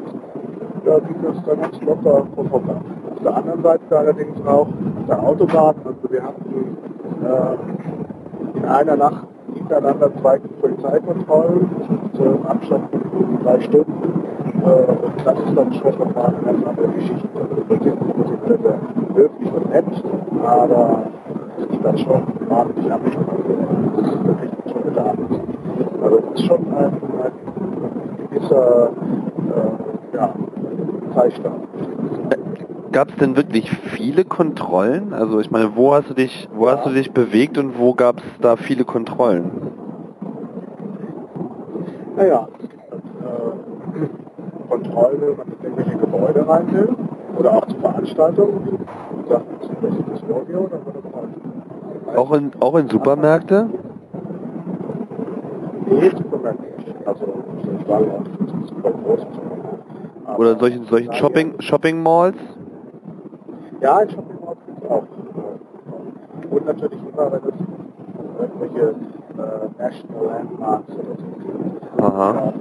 ja, 0.86 0.98
ging 0.98 1.16
das 1.22 1.44
dann 1.44 1.60
ganz 1.60 1.80
locker 1.82 2.26
vorbei. 2.34 2.74
Auf 3.12 3.22
der 3.22 3.36
anderen 3.36 3.62
Seite 3.62 3.98
allerdings 3.98 4.46
auch 4.46 4.68
der 5.08 5.22
Autobahn, 5.22 5.74
also 5.84 6.10
wir 6.10 6.22
hatten 6.22 6.78
äh, 7.24 8.58
in 8.58 8.64
einer 8.64 8.96
Nacht 8.96 9.26
hintereinander 9.54 10.10
zwei 10.20 10.38
Polizeikontrollen 10.60 11.70
mit 11.88 12.20
äh, 12.20 12.48
Abstand 12.48 12.90
von 12.90 13.38
drei 13.42 13.60
Stunden. 13.60 14.24
Äh, 14.62 14.92
und 14.92 15.14
das 15.24 15.38
ist 15.38 15.56
dann 15.56 15.72
schon 15.72 15.98
nochmal 15.98 16.34
eine 16.34 16.44
ganz 16.44 16.66
andere 16.66 16.88
Geschichte. 16.88 17.28
Wir 17.68 17.78
sind 17.78 17.96
sehr, 18.46 18.80
höflich 19.14 19.52
und 19.52 19.70
nett, 19.70 19.84
aber 20.44 21.02
es 21.58 21.74
ist 21.74 21.84
dann 21.84 21.98
schon 21.98 22.22
wahnsinnig 22.48 22.92
Abstand. 22.92 23.26
Das 23.96 24.06
ist 24.06 24.24
wirklich 24.24 24.50
schon 24.72 24.82
getan. 24.82 25.18
Also 26.02 26.18
es 26.18 26.40
ist 26.40 26.46
schon 26.46 26.74
ein, 26.74 26.84
ein 26.84 28.28
gewisser 28.30 28.90
äh, 28.90 30.16
ja, 30.16 30.34
Zeitstand. 31.14 31.70
Gab 32.92 33.10
es 33.10 33.16
denn 33.16 33.36
wirklich 33.36 33.70
viele 33.70 34.24
Kontrollen? 34.24 35.12
Also 35.12 35.38
ich 35.38 35.52
meine, 35.52 35.76
wo 35.76 35.94
hast 35.94 36.10
du 36.10 36.14
dich, 36.14 36.48
wo 36.52 36.68
hast 36.68 36.84
du 36.84 36.90
dich 36.90 37.12
bewegt 37.12 37.56
und 37.56 37.78
wo 37.78 37.94
gab 37.94 38.18
es 38.18 38.24
da 38.40 38.56
viele 38.56 38.84
Kontrollen? 38.84 39.50
Naja, 42.16 42.48
es 42.52 42.68
gibt 42.68 42.74
halt, 42.90 43.02
äh, 43.04 44.68
Kontrollen, 44.68 45.20
wenn 45.20 45.36
man 45.36 45.46
in 45.46 45.64
irgendwelche 45.64 45.98
Gebäude 45.98 46.48
rein 46.48 46.72
will 46.72 46.88
oder 47.38 47.52
auch 47.52 47.66
zu 47.66 47.76
Veranstaltungen. 47.76 48.86
Das 49.28 49.38
dann 49.38 49.82
wird 49.82 49.94
das 50.12 51.12
halt. 51.14 52.18
Auch 52.18 52.32
in, 52.32 52.50
auch 52.58 52.74
in 52.74 52.88
Supermärkte? 52.88 53.70
Nee, 55.86 56.10
Supermärkte 56.10 56.64
nicht. 56.76 57.06
Also 57.06 57.24
ich 57.80 57.88
war 57.88 58.00
ja 58.00 58.22
super 58.66 58.90
groß. 58.90 59.26
Oder 60.38 60.58
solchen, 60.58 60.84
solchen 60.86 61.12
Shopping, 61.12 61.54
Shopping 61.60 62.02
Malls? 62.02 62.36
Ja, 63.80 64.00
in 64.00 64.10
Shopping 64.10 64.38
Malls 64.44 64.58
gibt 64.66 64.84
es 64.84 64.90
auch. 64.90 65.04
Und 66.50 66.66
natürlich 66.66 66.98
immer, 67.00 67.32
wenn 67.32 67.40
es 67.48 67.54
irgendwelche 68.40 68.88
äh, 68.90 69.82
National 69.82 70.26
Landmarks 70.26 70.92
oder 70.94 71.16
so 71.16 71.26
gibt. 71.38 72.00
Aha. 72.02 72.52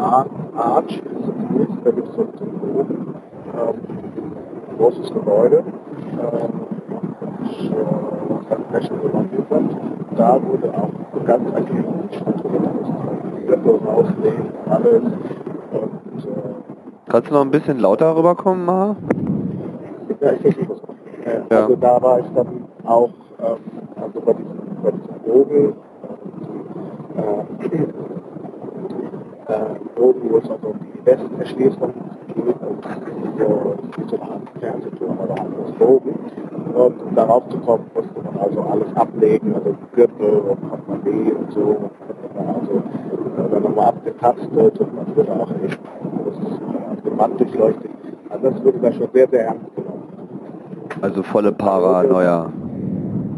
Ar- 0.00 0.26
Arch 0.56 0.96
ist 0.98 1.04
das 1.26 1.50
nächste, 1.50 1.76
da 1.84 1.90
gibt 1.92 2.08
es 2.08 2.14
so 2.14 2.20
einen 2.22 2.32
Dom, 2.60 3.14
ähm, 3.54 4.76
großes 4.78 5.12
Gebäude. 5.12 5.58
Ähm, 6.12 6.60
und, 6.90 7.70
äh, 7.72 8.72
National 8.72 9.08
Monument. 9.12 9.76
Da 10.16 10.40
wurde 10.42 10.70
auch 10.74 11.24
ganz 11.26 11.54
agil 11.54 11.84
Windows 13.46 13.80
rausnehmen, 13.86 14.48
alles. 14.68 15.02
Und 15.02 16.24
äh, 16.24 16.28
Kannst 17.08 17.30
du 17.30 17.34
noch 17.34 17.42
ein 17.42 17.50
bisschen 17.50 17.78
lauter 17.78 18.16
rüberkommen, 18.16 18.64
Maha? 18.64 18.96
Ja, 20.20 20.32
ich 20.32 20.40
verstehe 20.40 20.66
das. 20.66 20.80
Äh, 21.24 21.40
Ja. 21.50 21.62
Also 21.62 21.76
da 21.76 22.02
war 22.02 22.20
ich 22.20 22.26
dann 22.34 22.64
auch 22.84 23.10
ähm, 23.40 23.56
also 24.00 24.20
bei 24.20 24.32
diesem, 24.32 24.58
bei 24.82 24.90
diesem 24.90 25.18
Bogen, 25.24 25.74
äh, 27.16 27.44
äh, 29.52 29.74
Bogen, 29.94 30.30
wo 30.30 30.38
es 30.38 30.50
also 30.50 30.68
um 30.68 30.78
die 30.80 31.06
Westerschließung 31.06 31.92
geht 32.34 32.60
und 32.60 32.86
wie 33.96 34.08
so 34.08 34.16
eine 34.16 34.30
Art 34.32 34.42
Fernsehturm 34.60 35.18
oder 35.18 35.40
anderes 35.40 35.72
Bogen. 35.72 36.14
Und 36.74 37.02
um 37.02 37.14
darauf 37.14 37.48
zu 37.48 37.58
kommen, 37.58 37.86
musste 37.94 38.20
man 38.22 38.36
also 38.38 38.60
alles 38.62 38.94
ablegen, 38.96 39.54
also 39.54 39.74
Gürtel 39.94 40.40
und 40.40 40.68
Portemonnaie 40.68 41.32
und 41.32 41.52
so. 41.52 41.60
Und 41.60 41.90
dann 42.34 42.48
also 42.48 42.72
äh, 42.76 43.50
dann 43.50 43.62
nochmal 43.62 43.86
abgetastet 43.88 44.80
und 44.80 44.94
man 44.94 45.16
wurde 45.16 45.32
auch 45.32 45.50
echt 45.64 45.78
ist, 46.30 46.40
äh, 46.40 47.02
dem 47.08 47.16
Band 47.16 47.40
durchleuchtet. 47.40 47.90
Also 48.28 48.50
das 48.50 48.64
wurde 48.64 48.78
da 48.78 48.92
schon 48.92 49.08
sehr, 49.12 49.28
sehr 49.28 49.46
ernst. 49.46 49.75
Also 51.02 51.22
volle 51.22 51.52
Paranoia. 51.52 52.50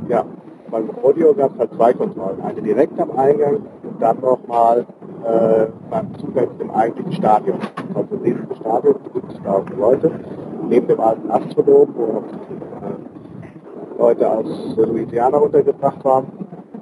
Ja, 0.08 0.24
beim 0.70 0.90
Rodeo 1.02 1.34
gab 1.34 1.52
es 1.54 1.58
halt 1.58 1.74
zwei 1.74 1.92
Kontrollen. 1.92 2.40
Eine 2.42 2.62
direkt 2.62 2.98
am 3.00 3.10
Eingang 3.18 3.56
und 3.82 4.00
dann 4.00 4.20
nochmal 4.20 4.86
äh, 5.24 5.66
beim 5.90 6.14
Zugang 6.18 6.48
zum 6.58 6.70
eigentlichen 6.70 7.12
Stadion. 7.12 7.58
Also 7.94 8.16
neben 8.22 8.46
dem 8.46 8.56
Stadion 8.56 8.94
70.000 9.44 9.76
Leute, 9.78 10.10
neben 10.68 10.86
dem 10.86 11.00
alten 11.00 11.30
Astrodom, 11.30 11.94
wo 11.96 12.04
auch 12.04 12.22
äh, 12.22 13.98
Leute 13.98 14.30
aus 14.30 14.76
Louisiana 14.76 15.38
untergebracht 15.38 16.04
waren. 16.04 16.26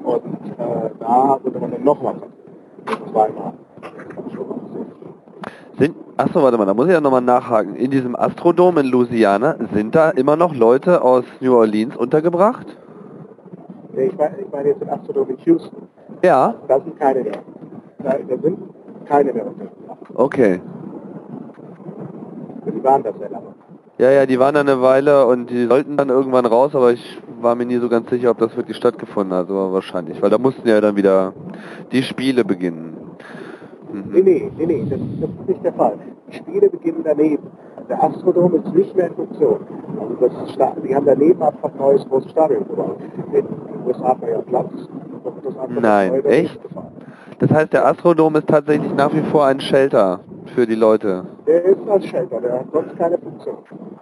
Und 0.05 0.25
äh, 0.59 0.91
da 1.01 1.39
wurde 1.43 1.59
man 1.59 1.73
dann 1.73 1.85
nochmal 1.85 2.15
zweimal. 3.13 3.53
Achso, 6.19 6.43
warte 6.43 6.57
mal, 6.57 6.65
da 6.65 6.73
muss 6.73 6.87
ich 6.87 6.93
ja 6.93 7.01
nochmal 7.01 7.21
nachhaken. 7.21 7.77
In 7.77 7.91
diesem 7.91 8.17
Astrodom 8.17 8.79
in 8.79 8.87
Louisiana 8.87 9.57
sind 9.75 9.95
da 9.95 10.11
immer 10.11 10.35
noch 10.35 10.55
Leute 10.55 11.03
aus 11.03 11.25
New 11.41 11.55
Orleans 11.55 11.95
untergebracht? 11.95 12.67
Ich 13.93 14.17
meine, 14.17 14.39
ich 14.41 14.51
meine 14.51 14.69
jetzt 14.69 14.81
den 14.81 14.89
Astrodom 14.89 15.29
in 15.29 15.37
Houston. 15.45 15.89
Ja. 16.23 16.55
Da 16.69 16.81
sind 16.81 16.99
keine 16.99 17.23
mehr. 17.23 17.33
Da, 18.03 18.15
da 18.29 18.43
sind 18.43 18.59
keine 19.05 19.33
mehr 19.35 19.47
untergebracht. 19.47 19.99
Okay. 20.15 20.61
Die 22.67 22.85
waren 22.85 23.03
das 23.03 23.15
sehr 23.19 23.29
lange. 23.29 23.55
Ja, 23.99 24.11
ja, 24.11 24.27
die 24.27 24.39
waren 24.39 24.55
da 24.55 24.61
eine 24.61 24.81
Weile 24.81 25.27
und 25.27 25.51
die 25.51 25.67
sollten 25.67 25.99
dann 25.99 26.09
irgendwann 26.09 26.47
raus, 26.47 26.75
aber 26.75 26.93
ich 26.93 27.21
war 27.41 27.55
mir 27.55 27.67
nie 27.67 27.79
so 27.79 27.89
ganz 27.89 28.09
sicher, 28.09 28.31
ob 28.31 28.39
das 28.39 28.57
wirklich 28.57 28.77
stattgefunden 28.77 29.37
hat, 29.37 29.51
aber 29.51 29.73
wahrscheinlich, 29.73 30.21
weil 30.23 30.31
da 30.31 30.39
mussten 30.39 30.67
ja 30.67 30.81
dann 30.81 30.97
wieder 30.97 31.33
die 31.93 32.03
Spiele 32.03 32.45
beginnen. 32.45 32.96
Mhm. 33.97 34.13
Nee, 34.13 34.23
nee, 34.23 34.53
nee, 34.59 34.67
nee, 34.67 34.87
das, 34.91 35.01
das, 35.21 35.31
ist 35.31 35.49
nicht 35.49 35.65
der 35.65 35.73
Fall. 35.73 35.95
Die 36.29 36.37
Spiele 36.37 36.69
beginnen 36.69 37.01
daneben. 37.05 37.47
Der 37.89 38.03
Astrodom 38.03 38.55
ist 38.57 38.75
nicht 38.75 38.95
mehr 38.97 39.07
in 39.07 39.15
Funktion. 39.15 39.61
Also 40.01 40.15
das, 40.29 40.75
die 40.85 40.95
haben 40.95 41.07
daneben 41.07 41.43
einfach 41.43 41.71
ein 41.73 41.79
neues 41.79 42.07
großes 42.09 42.31
Stadion 42.31 42.67
gebaut. 42.69 42.99
In 43.27 43.33
den 43.33 43.47
USA 43.87 44.17
man 44.21 44.31
ja 44.31 44.41
Platz. 44.43 44.71
Nein, 45.81 46.25
echt? 46.25 46.61
Das 47.39 47.51
heißt, 47.51 47.73
der 47.73 47.87
Astrodom 47.87 48.37
ist 48.37 48.49
tatsächlich 48.49 48.93
nach 48.95 49.13
wie 49.15 49.23
vor 49.31 49.47
ein 49.47 49.61
Shelter 49.61 50.21
für 50.55 50.67
die 50.67 50.75
Leute. 50.75 51.25
Der 51.47 51.65
ist 51.65 51.89
ein 51.89 52.03
Shelter, 52.03 52.41
der 52.41 52.61
hat 52.61 52.67
sonst 52.73 52.97
keine 52.97 53.19
Funktion. 53.19 53.57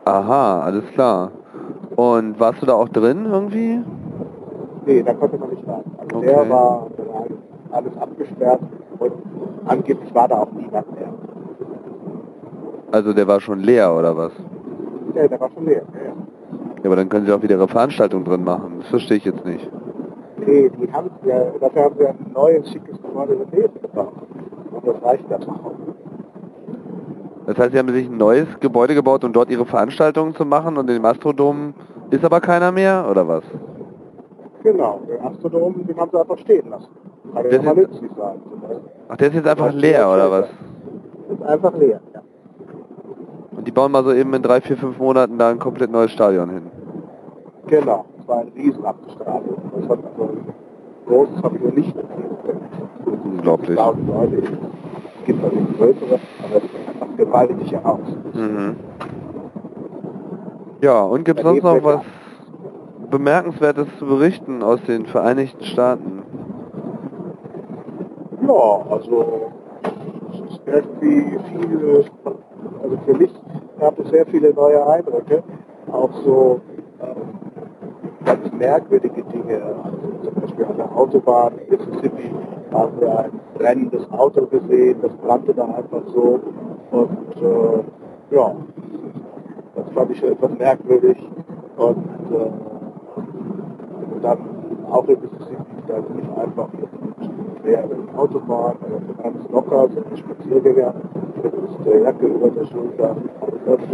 Aha, 0.04 0.60
alles 0.60 0.84
klar. 0.92 1.30
Und 1.96 2.38
warst 2.40 2.62
du 2.62 2.66
da 2.66 2.74
auch 2.74 2.88
drin 2.88 3.26
irgendwie? 3.26 3.80
Nee, 4.86 5.02
da 5.02 5.14
konnte 5.14 5.38
man 5.38 5.50
nicht 5.50 5.66
rein. 5.66 5.84
Also 5.98 6.16
okay. 6.16 6.26
der 6.26 6.50
war 6.50 6.86
alles 7.70 7.96
abgesperrt 7.98 8.60
und 8.98 9.12
angeblich 9.66 10.14
war 10.14 10.28
da 10.28 10.40
auch 10.40 10.52
niemand 10.52 10.92
mehr. 10.94 11.12
Also 12.92 13.12
der 13.12 13.26
war 13.26 13.40
schon 13.40 13.60
leer 13.60 13.94
oder 13.94 14.16
was? 14.16 14.32
Ja, 15.14 15.26
der 15.26 15.40
war 15.40 15.50
schon 15.50 15.66
leer, 15.66 15.82
ja. 15.94 16.12
Ja, 16.82 16.90
aber 16.90 16.96
dann 16.96 17.08
können 17.08 17.26
sie 17.26 17.32
auch 17.32 17.42
wieder 17.42 17.56
ihre 17.56 17.68
Veranstaltung 17.68 18.24
drin 18.24 18.44
machen. 18.44 18.76
Das 18.80 18.88
verstehe 18.88 19.16
ich 19.16 19.24
jetzt 19.24 19.44
nicht. 19.44 19.70
Nee, 20.38 20.70
die 20.70 20.92
haben 20.92 21.10
ja, 21.24 21.50
dafür 21.58 21.84
haben 21.84 21.96
sie 21.98 22.06
ein 22.06 22.32
neues, 22.34 22.70
schickes 22.70 23.00
Gebäude 23.00 23.36
gebaut. 23.36 24.12
Und 24.70 24.86
das 24.86 25.02
reicht 25.02 25.30
dann 25.30 25.42
auch. 25.44 25.72
Das 27.46 27.58
heißt, 27.58 27.72
sie 27.72 27.78
haben 27.78 27.88
sich 27.88 28.08
ein 28.08 28.16
neues 28.16 28.48
Gebäude 28.60 28.94
gebaut, 28.94 29.24
um 29.24 29.32
dort 29.32 29.50
ihre 29.50 29.66
Veranstaltungen 29.66 30.34
zu 30.34 30.44
machen 30.44 30.76
und 30.76 30.88
in 30.88 30.96
dem 30.96 31.04
Astrodom 31.04 31.74
ist 32.10 32.24
aber 32.24 32.40
keiner 32.40 32.72
mehr, 32.72 33.06
oder 33.10 33.26
was? 33.26 33.44
Genau, 34.62 35.00
den 35.08 35.20
Astrodom, 35.20 35.86
den 35.86 35.96
haben 35.96 36.10
sie 36.10 36.20
einfach 36.20 36.38
stehen 36.38 36.70
lassen. 36.70 36.88
Kann 37.32 37.50
ja 37.50 37.62
mal 37.62 37.74
nützlich 37.74 38.10
sein. 38.16 38.40
Ach, 39.08 39.16
der 39.16 39.28
ist 39.28 39.34
jetzt 39.34 39.48
einfach 39.48 39.72
leer, 39.72 40.08
oder 40.08 40.30
was? 40.30 40.46
Ist 41.30 41.42
einfach 41.42 41.74
leer, 41.76 42.00
ja. 42.12 42.22
Und 43.56 43.66
die 43.66 43.72
bauen 43.72 43.92
mal 43.92 44.04
so 44.04 44.12
eben 44.12 44.34
in 44.34 44.42
drei, 44.42 44.60
vier, 44.60 44.76
fünf 44.76 44.98
Monaten 44.98 45.38
da 45.38 45.50
ein 45.50 45.58
komplett 45.58 45.90
neues 45.90 46.10
Stadion 46.10 46.50
hin. 46.50 46.70
Genau, 47.66 48.04
es 48.20 48.28
war 48.28 48.40
ein 48.40 48.52
Riesenabstadion. 48.54 49.56
Das 49.80 49.88
hat 49.88 49.98
so 50.16 50.24
ein 50.24 50.54
großes 51.06 51.42
habe 51.42 51.56
ich 51.56 51.62
noch 51.62 51.72
nicht 51.72 51.94
Unglaublich. 53.24 53.76
Leute. 53.76 54.42
Es 55.20 55.26
gibt 55.26 55.44
also 55.44 55.56
größere, 55.78 56.20
aber 56.42 56.56
es 56.56 56.62
sieht 56.62 56.88
einfach 56.88 57.16
gewaltig 57.16 57.76
aus. 57.84 58.00
Mhm. 58.32 58.76
Ja, 60.80 61.02
und 61.02 61.24
gibt 61.24 61.40
es 61.40 61.44
sonst 61.44 61.62
noch 61.62 61.82
was 61.82 62.00
Bemerkenswertes 63.10 63.86
zu 63.98 64.06
berichten 64.06 64.62
aus 64.62 64.82
den 64.82 65.06
Vereinigten 65.06 65.64
Staaten? 65.64 66.23
Ja, 68.46 68.84
also 68.90 69.50
es 70.32 70.52
ist 70.52 70.60
irgendwie 70.66 71.38
viel, 71.48 72.04
also 72.82 72.96
für 73.06 73.14
mich 73.14 73.32
gab 73.78 73.98
es 73.98 74.10
sehr 74.10 74.26
viele 74.26 74.52
neue 74.52 74.86
Eindrücke, 74.86 75.42
auch 75.90 76.10
so 76.24 76.60
ähm, 77.00 77.16
ganz 78.24 78.52
merkwürdige 78.52 79.22
Dinge, 79.24 79.62
also 79.82 79.98
zum 80.22 80.34
Beispiel 80.42 80.64
an 80.66 80.76
der 80.76 80.94
Autobahn 80.94 81.54
in 81.58 81.70
Mississippi 81.70 82.30
haben 82.72 83.00
wir 83.00 83.18
ein 83.18 83.40
brennendes 83.54 84.10
Auto 84.12 84.46
gesehen, 84.46 84.98
das 85.00 85.12
brannte 85.12 85.54
da 85.54 85.64
einfach 85.64 86.02
so. 86.08 86.40
Und 86.90 87.36
äh, 87.36 88.34
ja, 88.34 88.54
das 89.74 89.90
fand 89.94 90.10
ich 90.10 90.18
schon 90.18 90.32
etwas 90.32 90.50
merkwürdig. 90.58 91.16
Und, 91.76 92.04
äh, 92.30 92.50
dann 94.22 94.38
auch 94.90 95.06
in 95.06 95.20
Mississippi, 95.20 95.82
da 95.86 95.98
lief 95.98 96.38
einfach 96.38 96.68
schwer 97.64 97.84
über 97.84 97.94
die 97.94 98.16
Autobahn, 98.16 98.76
also 98.82 99.22
ganz 99.22 99.50
locker, 99.50 99.88
so 99.94 100.00
ein 100.00 100.16
Spaziergänger 100.16 100.94
mit 101.42 101.86
der 101.86 102.00
Jacke 102.00 102.26
über 102.26 102.50
der 102.50 102.66
Schulter. 102.66 103.16
Das 103.66 103.78
ist 103.80 103.92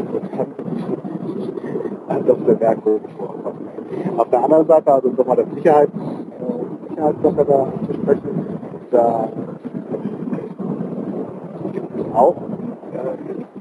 einfach 2.08 2.36
sehr 2.46 2.58
merkwürdig 2.58 3.12
vorkommen. 3.16 3.68
Auf 4.16 4.28
der 4.30 4.44
anderen 4.44 4.66
Seite, 4.66 4.92
also 4.92 5.08
nochmal 5.08 5.36
das 5.36 5.46
Sicherheits, 5.54 5.92
äh, 5.94 6.88
Sicherheitssache 6.88 7.44
da 7.44 7.72
zu 7.86 7.94
sprechen, 7.94 8.46
da 8.90 9.28
gibt 11.72 12.00
es 12.00 12.14
auch 12.14 12.36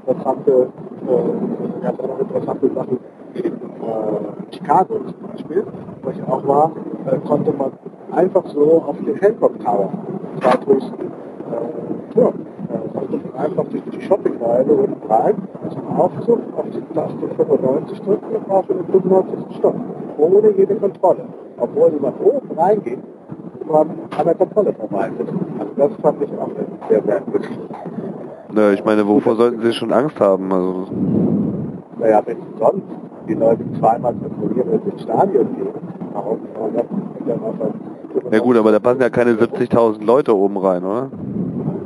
interessante, 0.06 0.68
äh, 1.06 1.82
ganz 1.82 1.98
interessante 2.20 2.74
Sachen. 2.74 2.98
In 3.34 3.44
äh, 3.44 4.52
Chicago 4.52 4.98
zum 4.98 5.28
Beispiel, 5.30 5.64
wo 6.02 6.10
ich 6.10 6.22
auch 6.24 6.46
war, 6.46 6.72
äh, 7.06 7.16
konnte 7.18 7.52
man 7.52 7.70
einfach 8.12 8.46
so 8.48 8.82
auf 8.86 8.96
den 8.98 9.16
Hancock 9.16 9.58
Tower, 9.60 9.90
zweithöchsten 10.40 11.06
äh, 11.06 12.14
Turm, 12.14 12.34
äh, 12.68 13.38
einfach 13.38 13.64
durch 13.64 13.82
die 13.92 14.00
Shoppingmeile 14.02 14.72
unten 14.72 15.06
rein, 15.10 15.34
zum 15.70 15.98
Aufzug 15.98 16.40
auf 16.56 16.66
die 16.72 16.94
Taste 16.94 17.28
95 17.36 18.00
drücken 18.00 18.34
und 18.34 18.66
schon 18.66 18.78
im 18.78 18.86
95. 18.86 19.56
Stock. 19.56 19.74
Ohne 20.18 20.50
jede 20.56 20.74
Kontrolle. 20.76 21.24
Obwohl, 21.58 21.92
wenn 21.92 22.02
man 22.02 22.14
oben 22.22 22.58
reingeht, 22.58 22.98
man 23.70 23.88
an 24.16 24.24
der 24.24 24.34
Kontrolle 24.34 24.72
vorbei 24.72 25.10
Also 25.58 25.72
das 25.76 25.90
fand 26.02 26.22
ich 26.22 26.30
auch 26.38 26.50
sehr 26.88 27.02
merkwürdig. 27.02 27.50
Naja, 28.52 28.72
ich 28.72 28.84
meine, 28.84 29.06
wovor 29.06 29.36
sollten 29.36 29.60
Sie 29.62 29.72
schon 29.72 29.92
Angst 29.92 30.18
haben? 30.18 30.52
Also 30.52 30.86
naja, 31.98 32.22
wenn 32.24 32.38
sonst 32.58 32.82
die 33.28 33.34
Leute 33.34 33.64
zweimal 33.78 34.14
kontrollieren 34.14 34.68
und 34.70 34.92
ins 34.92 35.02
Stadion 35.02 35.54
gehen, 35.54 35.68
warum 36.12 36.38
kann 36.54 36.62
man 36.62 36.74
dann 36.74 37.44
einfach 37.44 37.89
ja 38.30 38.38
gut, 38.38 38.56
aber 38.56 38.72
da 38.72 38.78
passen 38.78 39.00
ja 39.00 39.10
keine 39.10 39.32
70.000 39.32 40.04
Leute 40.04 40.36
oben 40.36 40.56
rein, 40.56 40.84
oder? 40.84 41.10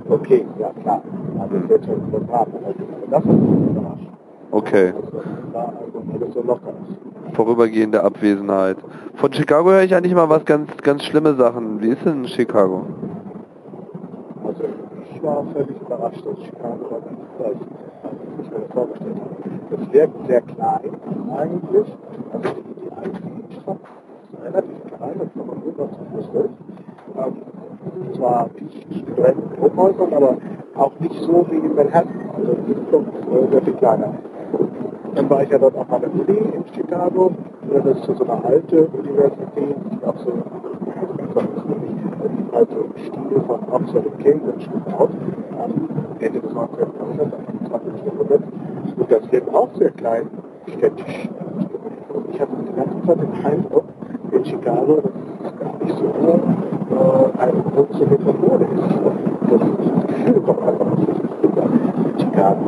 Okay, 0.08 0.44
ja 0.58 0.70
klar. 0.82 1.02
Also 1.38 1.56
das 1.56 1.68
wird 1.68 1.84
schon 1.84 2.10
verbraten. 2.10 2.52
Das 3.10 3.24
hat 3.24 3.26
mich 3.26 3.70
überrascht. 3.70 4.08
Okay. 4.50 4.92
Vorübergehende 7.32 8.02
Abwesenheit. 8.02 8.76
Von 9.14 9.32
Chicago 9.32 9.70
höre 9.70 9.82
ich 9.82 9.94
eigentlich 9.94 10.14
mal 10.14 10.28
was 10.28 10.44
ganz, 10.44 10.70
ganz 10.82 11.02
schlimme 11.04 11.34
Sachen. 11.34 11.80
Wie 11.80 11.88
ist 11.88 12.04
denn 12.04 12.24
in 12.24 12.28
Chicago? 12.28 12.86
Also 14.46 14.62
ich 15.10 15.22
war 15.22 15.44
völlig 15.52 15.80
überrascht, 15.80 16.24
dass 16.24 16.38
Chicago 16.44 16.90
war 16.90 17.00
ganz 17.00 17.20
gleich, 17.38 17.56
als 18.02 18.14
ich 18.22 18.50
mir 18.50 18.60
das 18.60 18.72
vorgestellt 18.72 19.16
habe. 19.16 19.76
Das 19.76 19.92
wirkt 19.92 20.26
sehr 20.26 20.40
klein 20.42 20.90
eigentlich. 21.36 21.96
Also 22.32 22.48
die, 22.50 22.74
die 22.82 22.92
Einstiegsstadt 22.92 23.78
ist 24.22 24.44
relativ 24.44 24.84
klein, 24.86 24.93
das 25.18 25.32
kann 25.32 25.46
man 25.46 25.60
gut 25.62 25.74
was 25.76 25.90
vorstellen. 26.12 26.50
Ähm, 27.16 27.36
zwar 28.14 28.48
nicht 28.60 29.08
streng 29.08 29.36
Hochhäusern, 29.60 30.14
aber 30.14 30.36
auch 30.76 30.92
nicht 31.00 31.20
so 31.22 31.44
wie 31.50 31.56
in 31.56 31.74
Manhattan. 31.74 32.30
Also 32.36 32.54
die 32.66 32.72
ist 32.72 32.82
doch 32.90 33.02
äh, 33.02 33.50
sehr 33.50 33.62
viel 33.62 33.74
kleiner. 33.74 34.14
Dann 35.14 35.30
war 35.30 35.42
ich 35.42 35.50
ja 35.50 35.58
dort 35.58 35.76
auch 35.76 35.88
an 35.88 36.00
der 36.00 36.12
Uni 36.12 36.38
in 36.38 36.64
Chicago. 36.74 37.32
Das 37.72 37.84
ist 37.84 38.04
so 38.04 38.12
eine 38.24 38.44
alte 38.44 38.86
Universität, 38.86 39.76
die 39.92 40.04
auch 40.04 40.18
so 40.18 40.32
die 40.32 40.64
alte 42.54 42.76
Stil 42.96 43.40
von 43.46 43.60
Oxford 43.70 44.06
und 44.06 44.18
Cambridge 44.18 44.68
gebaut, 44.70 45.10
am 45.58 45.88
Ende 46.20 46.40
des 46.40 46.52
19. 46.52 46.78
Jahrhunderts, 46.78 47.34
am 47.34 47.66
20. 47.68 48.06
Jahrhundert. 48.06 48.42
Und 48.96 49.10
das 49.10 49.32
wird 49.32 49.54
auch 49.54 49.68
sehr 49.76 49.90
klein, 49.90 50.30
städtisch. 50.68 51.28
Ich 52.32 52.40
hatte 52.40 52.52
die 52.68 52.74
ganze 52.74 53.06
Zeit 53.06 53.18
den 53.18 53.44
Eindruck, 53.44 53.84
in 54.44 54.50
Chicago, 54.50 55.00
dass 55.00 55.52
es 55.52 55.58
gar 55.58 55.84
nicht 55.84 55.98
so 55.98 56.04
äh, 56.94 57.42
eine 57.42 57.62
große 57.62 58.06
Metropole 58.06 58.64
ist. 58.64 58.82
Das 59.50 60.06
Gefühl 60.06 60.40
kommt 60.40 60.62
einfach 60.62 60.86
in 60.86 62.18
Chicago. 62.18 62.64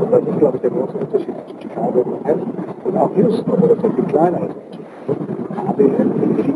Und 0.00 0.12
das 0.12 0.22
ist, 0.22 0.38
glaube 0.38 0.56
ich, 0.56 0.62
der 0.62 0.70
große 0.70 0.96
Unterschied 0.96 1.34
zwischen 1.46 1.60
Chicago 1.60 2.00
ABM 2.24 2.40
und 2.84 2.96
auch 2.96 3.10
Houston, 3.16 3.52
obwohl 3.52 3.68
das 3.68 3.82
ja 3.82 3.90
viel 3.90 4.04
kleiner 4.04 4.38
ist. 4.38 4.56
ABM 5.68 6.36
ist 6.36 6.44
viel 6.44 6.54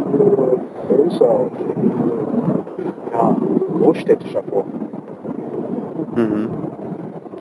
größer 0.88 1.40
und 1.40 1.52
ja, 3.12 3.36
großstädtischer 3.78 4.42
vor. 4.44 4.64
Mhm. 6.16 6.48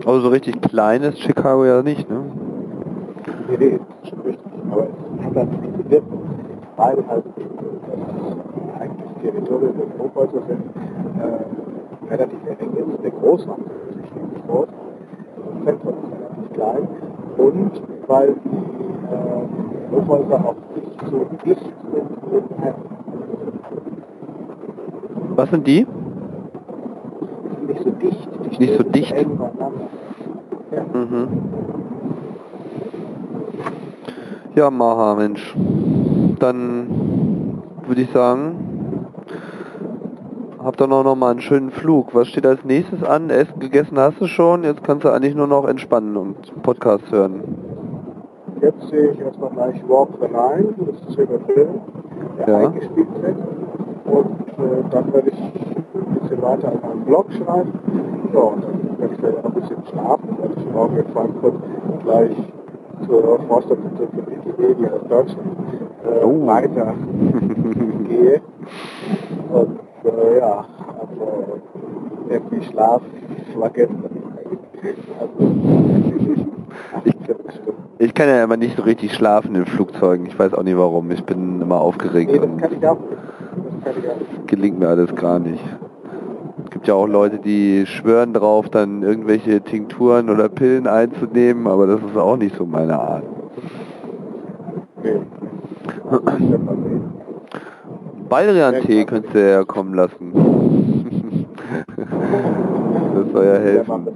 Also 0.05 0.19
so 0.21 0.29
richtig 0.29 0.61
klein 0.61 1.03
ist 1.03 1.19
Chicago 1.19 1.65
ja 1.65 1.81
nicht, 1.81 2.09
ne? 2.09 2.17
Nee, 3.49 3.57
nee, 3.57 3.79
ist 4.01 4.09
schon 4.09 4.19
richtig. 4.21 4.51
Aber 4.71 4.87
es 5.17 5.25
hat 5.25 5.35
halt 5.35 5.72
weil 6.83 6.97
halt 7.07 7.23
das 7.25 8.81
eigentlich 8.81 9.11
Territorium 9.21 9.73
des 9.77 9.87
Hochhäusers 9.99 10.43
sind, 10.47 10.63
äh, 11.21 12.13
relativ 12.13 12.39
eng 12.47 12.73
ist, 12.75 13.03
der 13.03 13.11
Großraum 13.11 13.59
ist 13.89 14.01
natürlich 14.11 14.47
groß, 14.47 14.67
das 14.67 15.65
Zentrum 15.65 15.93
ist 15.93 16.11
relativ 16.11 16.53
klein 16.53 16.87
und 17.37 17.71
weil 18.07 18.35
die 18.43 18.49
äh, 19.15 19.95
Hochhäuser 19.95 20.35
auch 20.45 20.55
nicht 20.75 20.99
so 21.09 21.25
dicht 21.45 21.73
sind 21.93 22.33
Manhattan. 22.59 22.73
Was 25.35 25.49
sind 25.49 25.65
die? 25.65 25.87
Nicht 27.67 27.83
so 27.83 27.89
dicht. 27.91 28.29
Die 28.51 28.59
Nicht 28.59 28.77
so 28.77 28.83
dicht? 28.83 29.11
eng 29.13 29.37
beieinander. 29.37 29.87
Ja. 30.71 30.83
Mhm. 30.93 31.27
Ja, 34.55 34.69
Maha, 34.69 35.15
Mensch. 35.15 35.55
Dann 36.39 37.61
würde 37.87 38.01
ich 38.01 38.11
sagen, 38.11 39.07
habt 40.63 40.81
ihr 40.81 40.87
noch, 40.87 41.03
noch 41.03 41.15
mal 41.15 41.31
einen 41.31 41.41
schönen 41.41 41.71
Flug. 41.71 42.13
Was 42.15 42.27
steht 42.27 42.45
als 42.45 42.63
nächstes 42.63 43.03
an? 43.03 43.29
Essen 43.29 43.59
gegessen 43.59 43.97
hast 43.99 44.19
du 44.19 44.27
schon. 44.27 44.63
Jetzt 44.63 44.83
kannst 44.83 45.03
du 45.03 45.09
eigentlich 45.09 45.35
nur 45.35 45.47
noch 45.47 45.67
entspannen 45.67 46.15
und 46.17 46.63
Podcast 46.63 47.11
hören. 47.11 47.43
Jetzt 48.61 48.87
sehe 48.89 49.11
ich 49.11 49.19
erstmal 49.19 49.49
gleich 49.51 49.83
Walk 49.89 50.09
the 50.21 50.27
Line, 50.27 50.73
das 50.77 50.95
ist 51.09 51.15
hier 51.15 51.25
der 51.25 51.39
Film, 51.41 51.81
der 52.39 52.47
Ja. 52.47 52.57
eingespielt 52.67 53.07
wird. 53.21 53.35
Und 54.05 54.47
äh, 54.49 54.83
dann 54.89 55.13
werde 55.13 55.29
ich 55.29 55.39
ein 55.41 56.19
bisschen 56.21 56.41
weiter 56.41 56.69
an 56.69 56.79
meinem 56.81 57.03
Blog 57.03 57.25
schreiben. 57.33 57.73
Ja, 58.33 58.39
und 58.39 58.63
dann 58.63 58.99
werde 58.99 59.13
ich 59.13 59.19
vielleicht 59.19 59.37
auch 59.39 59.45
ein 59.45 59.53
bisschen 59.53 59.83
schlafen, 59.91 60.37
weil 60.39 60.49
ich 60.57 60.71
morgen 60.71 60.95
in 60.97 61.07
Frankfurt 61.07 61.53
gleich 62.05 62.37
zur 63.05 63.39
Forsterbitte 63.49 64.07
für 64.07 64.31
Wikipedia 64.31 64.89
aus 64.93 65.07
Deutschland 65.09 65.57
Oh. 66.05 66.45
weiter 66.45 66.93
gehe. 68.07 68.41
Und 69.51 69.79
äh, 70.03 70.37
ja, 70.39 70.65
also 70.99 71.61
irgendwie 72.29 72.63
Schlaf 72.63 73.01
war 73.55 73.69
gestern. 73.69 74.03
Also, 75.17 75.39
48 76.93 77.51
Stunden. 77.55 77.83
Ich 77.99 78.13
kann 78.13 78.27
ja 78.27 78.43
immer 78.43 78.57
nicht 78.57 78.75
so 78.75 78.83
richtig 78.83 79.13
schlafen 79.13 79.55
in 79.55 79.65
Flugzeugen. 79.65 80.25
Ich 80.25 80.37
weiß 80.37 80.53
auch 80.55 80.63
nicht 80.63 80.77
warum. 80.77 81.09
Ich 81.11 81.23
bin 81.23 81.61
immer 81.61 81.79
aufgeregt 81.79 82.33
Nee, 82.33 82.39
das 82.39 82.57
kann 82.57 82.77
ich 82.77 82.85
auch. 82.85 82.97
Das 82.97 83.93
kann 83.93 84.03
ich 84.03 84.09
auch 84.09 84.33
gelingt 84.53 84.77
mir 84.77 84.87
alles 84.87 85.15
gar 85.15 85.39
nicht. 85.39 85.63
Es 86.63 86.69
gibt 86.69 86.87
ja 86.87 86.93
auch 86.93 87.07
Leute, 87.07 87.39
die 87.39 87.87
schwören 87.87 88.33
drauf, 88.33 88.69
dann 88.69 89.01
irgendwelche 89.01 89.61
Tinkturen 89.61 90.29
oder 90.29 90.47
Pillen 90.47 90.85
einzunehmen, 90.85 91.65
aber 91.65 91.87
das 91.87 91.99
ist 92.01 92.15
auch 92.15 92.37
nicht 92.37 92.55
so 92.55 92.65
meine 92.67 92.99
Art. 92.99 93.23
Nee. 95.01 95.21
Baldrian-Tee 98.29 99.05
könntest 99.05 99.33
du 99.35 99.51
ja 99.51 99.63
kommen 99.63 99.93
lassen. 99.95 100.31
das 103.15 103.31
soll 103.31 103.45
ja 103.45 103.53
helfen. 103.55 104.07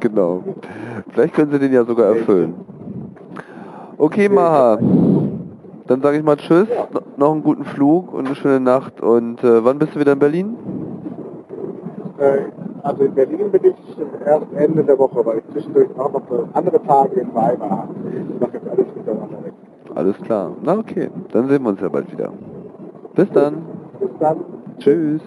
Genau. 0.00 0.42
Vielleicht 1.12 1.34
können 1.34 1.50
sie 1.52 1.58
den 1.58 1.72
ja 1.72 1.84
sogar 1.84 2.06
erfüllen. 2.16 2.54
Okay, 3.98 4.28
Maha. 4.28 4.78
Dann 5.86 6.00
sage 6.02 6.18
ich 6.18 6.22
mal 6.22 6.36
Tschüss, 6.36 6.68
no- 6.92 7.00
noch 7.16 7.32
einen 7.32 7.42
guten 7.42 7.64
Flug 7.64 8.12
und 8.14 8.26
eine 8.26 8.36
schöne 8.36 8.60
Nacht. 8.60 9.00
Und 9.00 9.42
äh, 9.42 9.64
wann 9.64 9.78
bist 9.78 9.94
du 9.96 10.00
wieder 10.00 10.12
in 10.12 10.18
Berlin? 10.20 10.56
Äh, 12.18 12.42
Also 12.82 13.04
in 13.04 13.14
Berlin 13.14 13.50
bin 13.50 13.60
ich 13.64 13.74
erst 14.24 14.46
Ende 14.54 14.84
der 14.84 14.98
Woche, 14.98 15.24
weil 15.26 15.38
ich 15.38 15.44
zwischendurch 15.52 15.88
auch 15.98 16.12
noch 16.12 16.22
andere 16.54 16.80
Tage 16.84 17.20
in 17.20 17.34
Weimar. 17.34 17.88
Ich 18.06 18.40
mache 18.40 18.52
jetzt 18.54 18.68
alles 18.68 18.86
miteinander 18.96 19.44
weg. 19.44 19.52
Alles 19.94 20.16
klar. 20.18 20.52
Na 20.62 20.78
okay, 20.78 21.10
dann 21.32 21.48
sehen 21.48 21.62
wir 21.62 21.70
uns 21.70 21.80
ja 21.80 21.88
bald 21.88 22.10
wieder. 22.12 22.32
Bis 23.14 23.30
dann. 23.30 23.66
Bis 23.98 24.10
dann. 24.18 24.38
Tschüss. 24.78 25.22